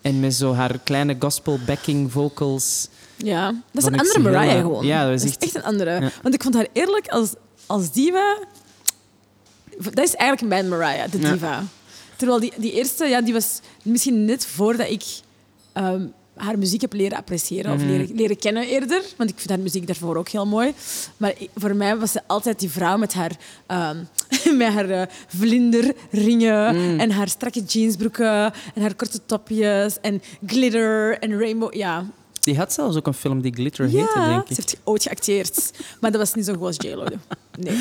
[0.00, 2.88] en met zo haar kleine gospel backing vocals...
[3.24, 4.86] Ja, dat is een andere Mariah gewoon.
[4.86, 5.90] ja, dat is is echt- echt een andere.
[5.90, 6.10] Ja.
[6.22, 7.32] Want ik vond haar eerlijk als,
[7.66, 8.38] als diva...
[9.78, 11.32] Dat is eigenlijk mijn Mariah, de Ja.
[11.32, 11.64] diva.
[12.16, 15.04] Terwijl die, die eerste, ja, die was misschien net voordat ik
[15.72, 16.06] ehm,
[16.36, 17.80] haar muziek heb leren appreciëren Mhm.
[17.80, 19.02] of leren, leren kennen eerder.
[19.16, 20.74] Want ik vind haar muziek daarvoor ook heel mooi.
[21.16, 23.30] Maar voor mij was ze altijd die vrouw met haar,
[23.66, 23.96] ehm,
[24.58, 27.00] met haar eh, vlinderringen Mm.
[27.00, 31.74] en haar strakke jeansbroeken en haar korte topjes en glitter en rainbow.
[31.74, 32.06] Ja,
[32.42, 34.56] Die had zelfs ook een film die Glitter heette, ja, denk ze ik.
[34.56, 35.70] heeft ooit geacteerd.
[36.00, 37.04] Maar dat was niet zo goed als J-Lo.
[37.58, 37.78] Nee.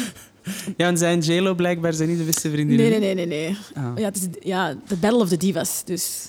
[0.78, 2.90] Ja, en zij en J-Lo blijkbaar zijn niet de beste vriendinnen.
[2.90, 3.48] Nee, nee, nee, nee.
[3.48, 3.58] nee.
[3.86, 3.98] Ah.
[3.98, 5.82] Ja, het is ja, de Battle of the Divas.
[5.86, 6.28] Dus.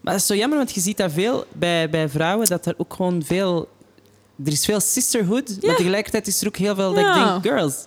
[0.00, 2.74] Maar dat is zo jammer, want je ziet dat veel bij, bij vrouwen, dat er
[2.76, 3.68] ook gewoon veel...
[4.44, 7.86] Er is veel sisterhood, maar tegelijkertijd is er ook heel veel dat ik denk, girls.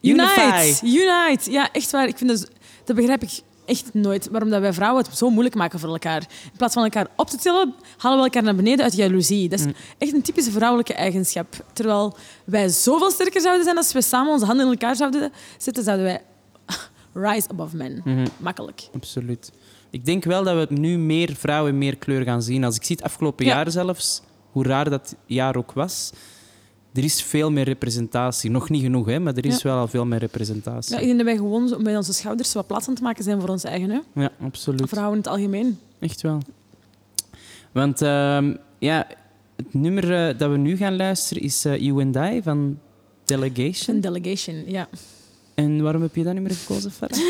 [0.00, 0.78] Unite!
[0.82, 1.50] Unite!
[1.50, 2.08] Ja, echt waar.
[2.08, 2.48] Ik vind dat,
[2.84, 3.40] dat begrijp ik
[3.70, 4.28] echt nooit.
[4.30, 6.20] Waarom dat wij vrouwen het zo moeilijk maken voor elkaar.
[6.20, 9.48] In plaats van elkaar op te tillen, halen we elkaar naar beneden uit jaloezie.
[9.48, 9.74] Dat is Mm.
[9.98, 11.64] echt een typische vrouwelijke eigenschap.
[11.72, 15.84] Terwijl wij zoveel sterker zouden zijn als we samen onze handen in elkaar zouden zetten,
[15.84, 16.22] zouden wij
[17.32, 18.00] rise above men.
[18.04, 18.26] Mhm.
[18.36, 18.88] Makkelijk.
[18.94, 19.52] Absoluut.
[19.90, 22.64] Ik denk wel dat we nu meer vrouwen meer kleur gaan zien.
[22.64, 23.54] Als ik zie het afgelopen Ja.
[23.54, 26.10] jaar zelfs, hoe raar dat jaar ook was,
[26.94, 28.50] er is veel meer representatie.
[28.50, 29.68] Nog niet genoeg, hè, maar er is Ja.
[29.70, 30.94] wel al veel meer representatie.
[30.94, 33.40] Ja, ik denk dat wij gewoon met onze schouders wat plaats aan het maken zijn
[33.40, 33.90] voor ons eigen.
[33.90, 33.98] Hè?
[34.20, 34.88] Ja, absoluut.
[34.88, 35.78] Vrouwen in het algemeen.
[35.98, 36.38] Echt wel.
[37.72, 39.06] Want ehm, ja,
[39.56, 42.78] het nummer eh, dat we nu gaan luisteren is eh, You and I van
[43.24, 44.00] Delegation.
[44.00, 44.88] Delegation, ja.
[45.54, 47.18] En waarom heb je dat nummer gekozen, Farah?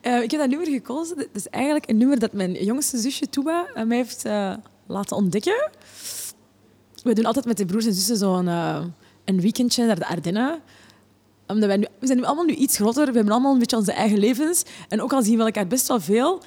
[0.00, 1.16] Eh, ik heb dat nummer gekozen.
[1.16, 4.24] Dat is eigenlijk een nummer dat mijn jongste zusje Tuba mij heeft
[4.86, 5.70] laten ontdekken.
[7.02, 8.48] We doen altijd met de broers en zussen zo'n
[9.34, 10.60] een weekendje naar de Ardennen.
[11.46, 13.06] Omdat wij nu, we zijn nu allemaal nu iets groter.
[13.06, 14.62] We hebben allemaal een beetje onze eigen levens.
[14.88, 16.42] En ook al zien we elkaar best wel veel,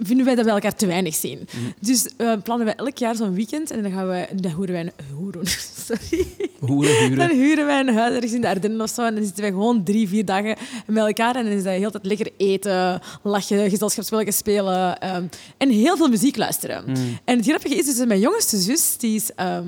[0.00, 1.48] vinden wij dat we elkaar te weinig zien.
[1.80, 3.70] Dus eh, plannen wij elk jaar zo'n weekend.
[3.70, 4.28] En dan gaan wij...
[4.34, 4.92] Dan huren wij een...
[5.14, 5.46] Hoeren,
[5.86, 6.26] sorry.
[6.58, 7.66] Hoeren, Dan huren.
[7.66, 9.04] wij een huis ergens in de Ardennen of zo.
[9.04, 11.36] En dan zitten wij gewoon drie, vier dagen met elkaar.
[11.36, 14.98] En dan is dat heel tijd lekker eten, lachen, gezelschapsspelletjes spelen.
[15.00, 15.24] ehm,
[15.56, 16.84] en heel veel muziek luisteren.
[17.24, 19.66] En het grappige is, dus mijn jongste zus, die is ehm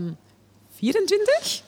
[0.76, 1.62] 24.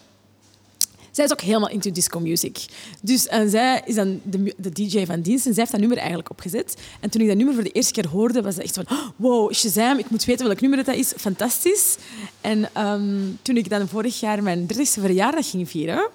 [1.12, 2.64] Zij is ook helemaal into disco music.
[3.02, 5.98] Dus en zij is dan de, de DJ van dienst en zij heeft dat nummer
[5.98, 6.76] eigenlijk opgezet.
[7.00, 8.84] En toen ik dat nummer voor de eerste keer hoorde, was het echt van...
[8.88, 11.12] "Oh, Wow, Shazam, ik moet weten welk nummer dat is.
[11.16, 11.96] Fantastisch.
[12.40, 16.08] En ehm, toen ik dan vorig jaar mijn 30e verjaardag ging vieren,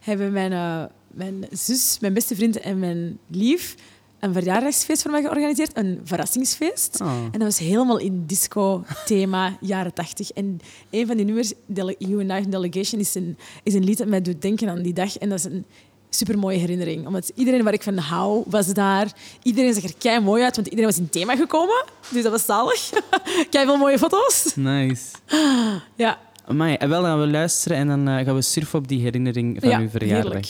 [0.00, 3.74] hebben mijn, eh, mijn zus, mijn beste vriend en mijn lief
[4.20, 5.76] een verjaardagsfeest voor mij georganiseerd.
[5.76, 6.98] Een verrassingsfeest.
[7.00, 7.08] Oh.
[7.10, 10.30] En dat was helemaal in disco-thema, jaren tachtig.
[10.30, 10.60] En
[10.90, 14.06] een van die nummers, Dele- You and I Delegation, is een, is een lied dat
[14.06, 15.18] mij doet denken aan die dag.
[15.18, 15.64] En dat is een
[16.10, 17.06] supermooie herinnering.
[17.06, 19.12] Omdat iedereen waar ik van hou, was daar.
[19.42, 21.84] Iedereen zag er kei mooi uit, want iedereen was in thema gekomen.
[22.10, 22.90] Dus dat was zalig.
[23.50, 24.52] kei veel mooie foto's.
[24.54, 25.02] Nice.
[25.94, 29.00] Ja, Amai, en wel gaan we luisteren en dan eh, gaan we surfen op die
[29.00, 30.22] herinnering van Ja, uw verjaardag.
[30.32, 30.48] heerlijk.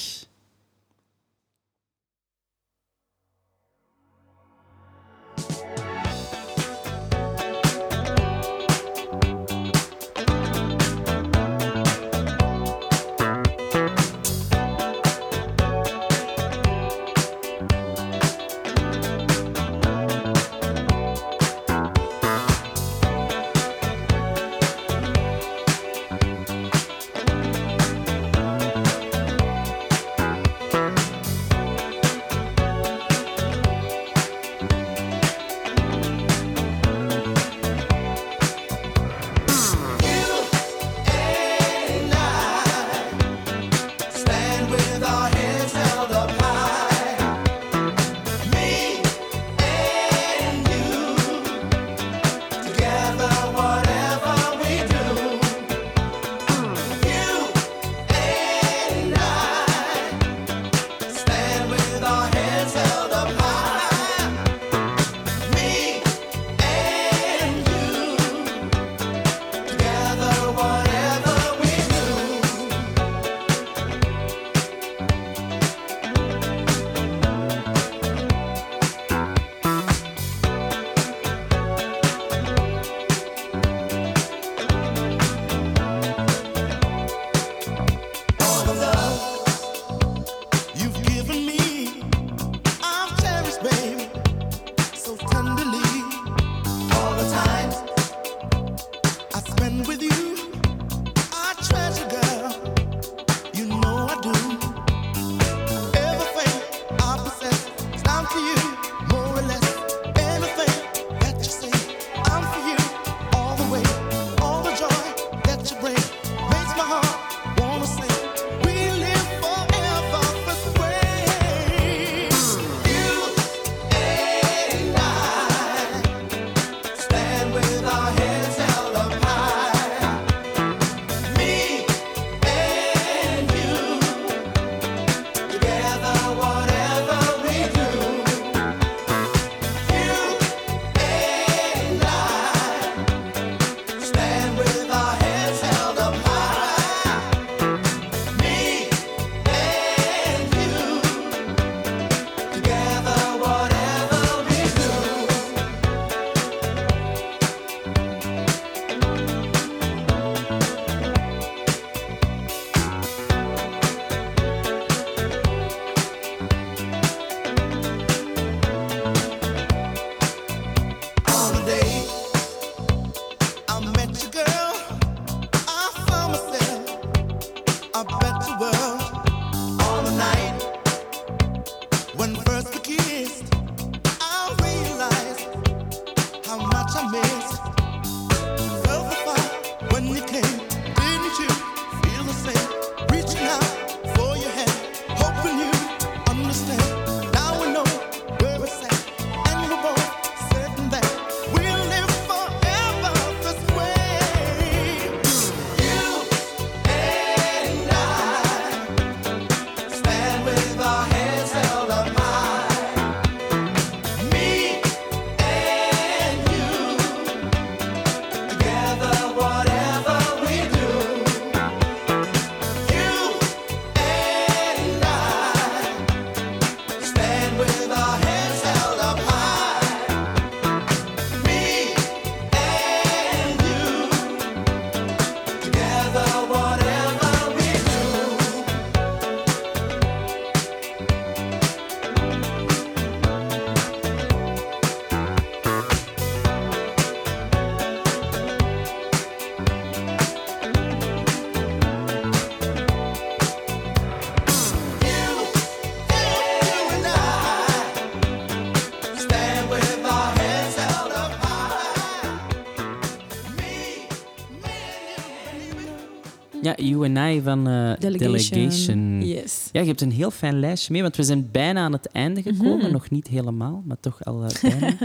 [267.43, 269.27] Van eh, Delegation.
[269.27, 269.69] Yes.
[269.73, 272.43] Ja, je hebt een heel fijn lijstje mee, want we zijn bijna aan het einde
[272.43, 272.79] gekomen.
[272.79, 272.93] Mhm.
[272.93, 274.97] Nog niet helemaal, maar toch al eh, bijna.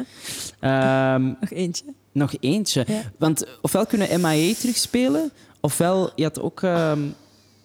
[1.15, 1.83] Ehm, Nog eentje.
[2.11, 2.83] nog eentje.
[2.87, 3.01] Ja.
[3.17, 6.99] Want ofwel kunnen MIA terugspelen, ofwel, je had ook ehm,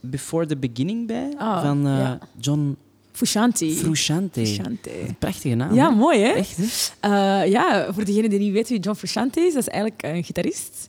[0.00, 2.18] Before the Beginning bij, Ah, van eh, ja.
[2.40, 2.76] John
[3.12, 3.74] Fushanti.
[3.74, 4.40] Frusciante.
[4.40, 4.90] Frusciante.
[5.18, 5.74] Prachtige naam.
[5.74, 5.94] Ja, hè?
[5.96, 6.30] mooi hè?
[6.30, 6.56] Echt,
[7.00, 7.42] hè?
[7.42, 10.86] Ja, voor degenen die niet weten wie John Frusciante is, dat is eigenlijk een gitarist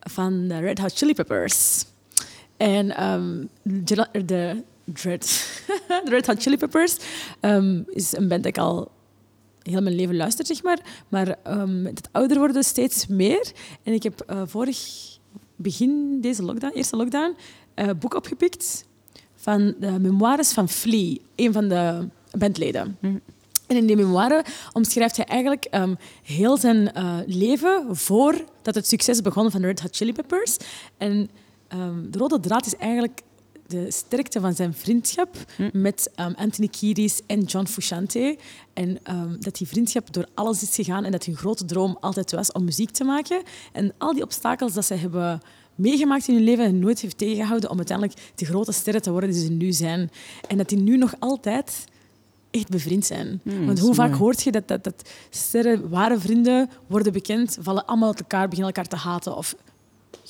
[0.00, 1.84] van de Red Hot Chili Peppers.
[2.62, 5.24] En ehm, de, Dread,
[6.04, 6.96] de Red Hot Chili Peppers
[7.40, 8.90] ehm, is een band dat ik al
[9.62, 10.78] heel mijn leven luister, zeg maar.
[11.08, 13.52] Maar ehm, met het ouder worden steeds meer.
[13.82, 14.78] En ik heb eh, vorig
[15.56, 17.36] begin deze lockdown, eerste lockdown,
[17.74, 18.86] eh, een boek opgepikt
[19.34, 22.08] van de memoires van Flea, een van de
[22.38, 22.98] bandleden.
[23.66, 25.68] En in die memoire omschrijft hij eigenlijk
[26.22, 30.56] heel zijn eh, leven voordat het succes begon van de Red Hot Chili Peppers.
[30.98, 31.30] En
[31.72, 33.22] ehm, de rode draad is eigenlijk
[33.66, 35.36] de sterkte van zijn vriendschap
[35.72, 38.38] met ehm, Anthony Kiedis en John Frusciante.
[38.72, 42.30] En ehm, dat die vriendschap door alles is gegaan en dat hun grote droom altijd
[42.30, 43.42] was om muziek te maken.
[43.72, 45.40] En al die obstakels dat ze hebben
[45.74, 49.30] meegemaakt in hun leven en nooit heeft tegengehouden om uiteindelijk de grote sterren te worden
[49.30, 50.10] die ze nu zijn.
[50.48, 51.84] En dat die nu nog altijd
[52.50, 53.40] echt bevriend zijn.
[53.44, 54.20] Want dat is hoe vaak mooi.
[54.20, 58.74] hoort je dat, dat, dat sterren, ware vrienden, worden bekend, vallen allemaal uit elkaar, beginnen
[58.74, 59.36] elkaar te haten.
[59.36, 59.54] Of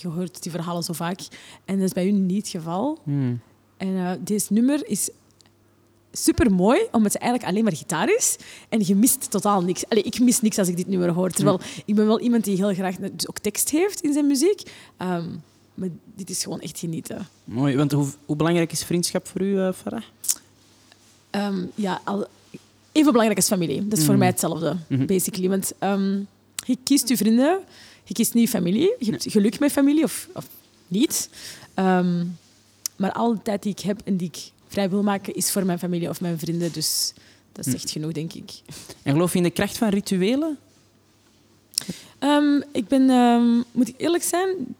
[0.02, 1.20] je hoort die verhalen zo vaak.
[1.64, 2.98] En dat is bij hun niet het geval.
[3.04, 3.40] Hmm.
[3.76, 5.10] En eh deze nummer is
[6.12, 8.36] super mooi, omdat het eigenlijk alleen maar gitaar is.
[8.68, 9.88] En je mist totaal niks.
[9.88, 11.30] Allee, ik mis niks als ik dit nummer hoor.
[11.30, 14.62] Terwijl ik ben wel iemand die heel graag dus ook tekst heeft in zijn muziek.
[14.96, 15.28] Ehm,
[15.74, 17.26] maar dit is gewoon echt genieten.
[17.44, 20.02] Mooi, want hoe, hoe belangrijk is vriendschap voor u, eh, Farah?
[21.30, 22.26] Ehm, ja, al,
[22.92, 23.88] even belangrijk als familie.
[23.88, 24.18] Dat is voor Mhm.
[24.22, 25.48] mij hetzelfde, basically.
[25.48, 26.18] Want ehm,
[26.66, 27.60] je kiest je vrienden,
[28.12, 28.94] je kiest niet familie.
[28.98, 30.46] Je hebt geluk met familie of, of
[30.88, 31.28] niet.
[31.74, 32.24] Ehm,
[32.96, 35.66] maar al de tijd die ik heb en die ik vrij wil maken, is voor
[35.66, 36.72] mijn familie of mijn vrienden.
[36.72, 37.12] Dus
[37.52, 38.50] dat is echt genoeg, denk ik.
[39.02, 40.58] En geloof je in de kracht van rituelen?
[42.18, 44.76] Ehm, ik ben, ehm, moet ik eerlijk zijn,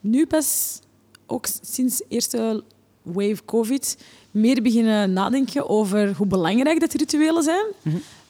[0.00, 0.78] nu pas,
[1.26, 2.62] ook sinds de eerste
[3.02, 3.96] wave COVID,
[4.30, 7.66] meer beginnen nadenken over hoe belangrijk dat rituelen zijn.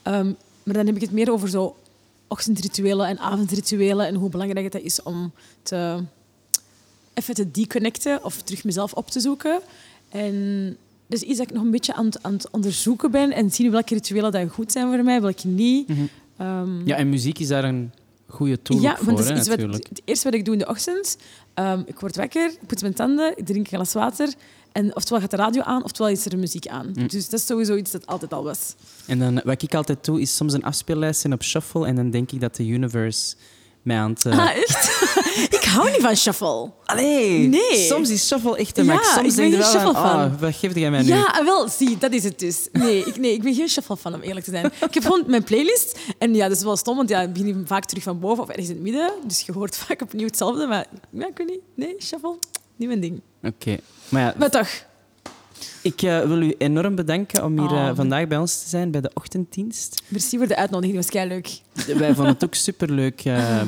[0.03, 0.33] Ehm,
[0.63, 1.77] maar dan heb ik het meer over zo
[2.29, 6.03] ochtendrituelen en avondrituelen en hoe belangrijk dat is om te,
[7.15, 9.61] even te deconnecten of terug mezelf op te zoeken.
[10.09, 13.51] En dus iets dat ik nog een beetje aan het, aan het onderzoeken ben en
[13.51, 15.89] zien welke rituelen dat goed zijn voor mij, welke niet.
[16.37, 17.93] Ehm, Ja, en muziek is daar een
[18.27, 20.55] goede tool ja, voor, want dat hè, is iets wat, het eerste wat ik doe
[20.55, 21.17] in de ochtend.
[21.55, 24.35] ehm, ik word wakker, ik poets mijn tanden, ik drink een glas water.
[24.73, 26.91] En oftewel gaat de radio aan, oftewel is er muziek aan.
[26.95, 27.07] Hm.
[27.07, 28.75] Dus dat is sowieso iets dat altijd al was.
[29.07, 32.33] En dan, wat ik altijd doe, is soms een afspeellijst op shuffle en dan denk
[32.33, 33.35] ik dat de universe
[33.85, 34.25] mij aan het...
[34.25, 35.07] eh, Ah, echt?
[35.59, 36.71] ik hou niet van shuffle.
[36.85, 37.87] Allee, Nee.
[37.89, 39.13] soms is shuffle echt een Ja, max.
[39.13, 40.33] Soms ik ben denk je geen wel van, shuffle fan.
[40.35, 41.09] oh, wat geef jij mij nu?
[41.09, 42.69] Ja, ah, wel, zie, dat is het dus.
[42.73, 44.65] Nee, ik, nee, ik ben geen shuffle fan, om eerlijk te zijn.
[44.89, 45.99] Ik heb gewoon mijn playlist.
[46.19, 48.49] En ja, dat is wel stom, want ja, ik begin vaak terug van boven of
[48.49, 49.11] ergens in het midden.
[49.27, 50.67] Dus je hoort vaak opnieuw hetzelfde.
[50.67, 51.61] Maar ja, ik weet niet.
[51.75, 52.39] Nee, shuffle,
[52.77, 53.21] niet mijn ding.
[53.43, 53.77] Oké.
[54.09, 54.69] Maar ja, Maar toch,
[55.83, 57.91] ik eh, wil u enorm bedanken om hier eh, Oh.
[57.97, 60.03] vandaag bij ons te zijn, bij de ochtenddienst.
[60.09, 60.97] merci voor de uitnodiging.
[60.97, 61.61] Dat was kei leuk.
[61.99, 63.25] Wij vonden het ook superleuk.
[63.25, 63.61] eh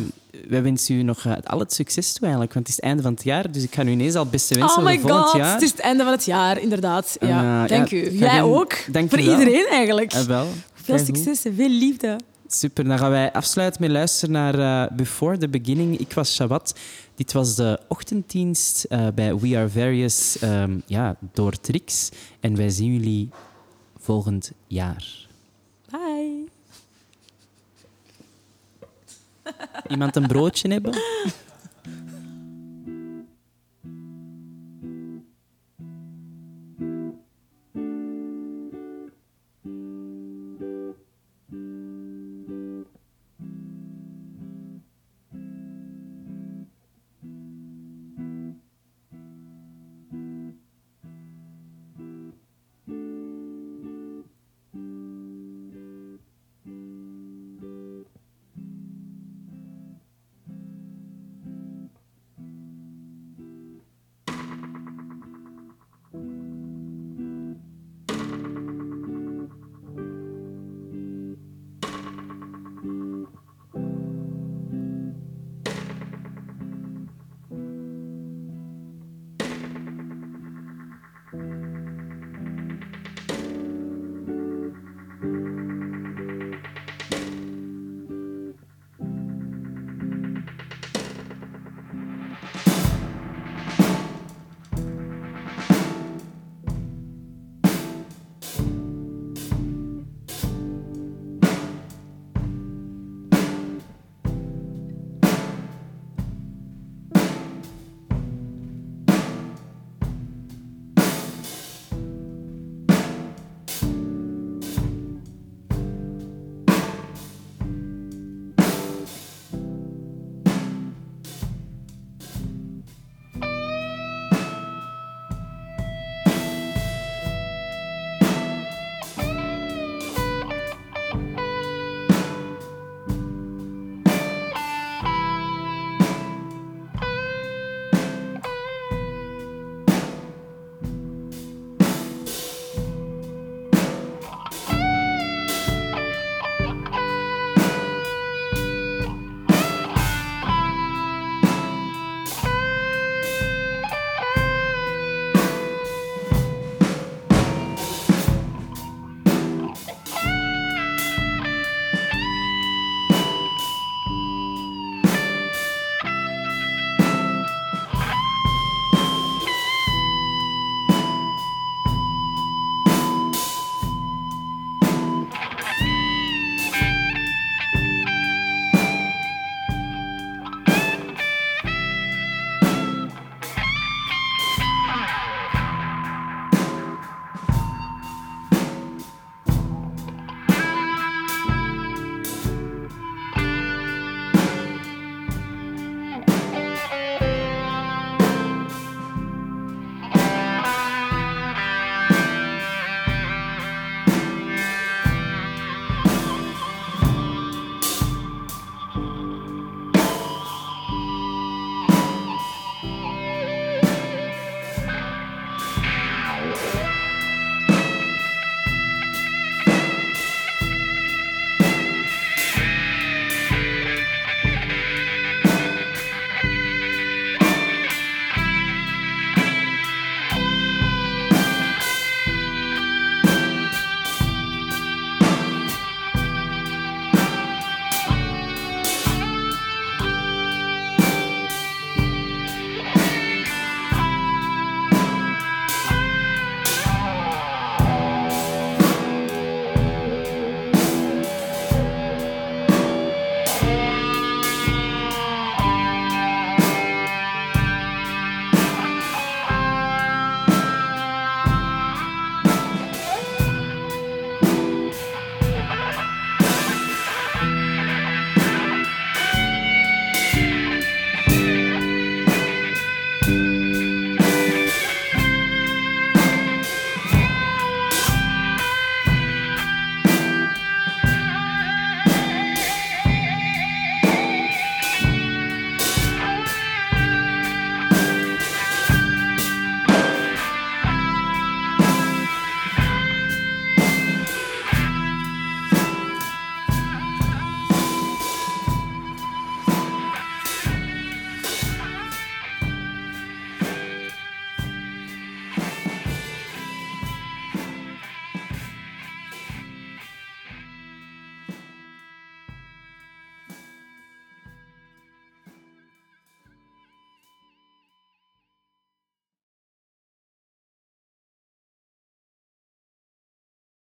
[0.49, 3.12] wij wensen u nog al het succes toe eigenlijk, want het is het einde van
[3.12, 3.51] het jaar.
[3.53, 5.53] Dus ik ga u ineens al het beste wensen Oh my voor volgend god, jaar.
[5.53, 7.16] het is het einde van het jaar, inderdaad.
[7.20, 8.11] Ja, dank ja, u.
[8.18, 8.74] Jij ook.
[8.93, 10.12] dank Voor iedereen eigenlijk.
[10.12, 10.47] Wel.
[10.74, 12.16] Veel succes en veel liefde.
[12.49, 15.99] Super, dan gaan wij afsluiten met luisteren naar eh, Before the Beginning.
[15.99, 16.78] Ik was Shawat.
[17.14, 22.11] Dit was de ochtenddienst eh, bij We Are Various ehm, ja, door Trix.
[22.40, 23.28] En wij zien jullie
[23.99, 25.26] volgend jaar.
[25.90, 26.49] Bye.
[29.88, 30.94] Iemand een broodje hebben?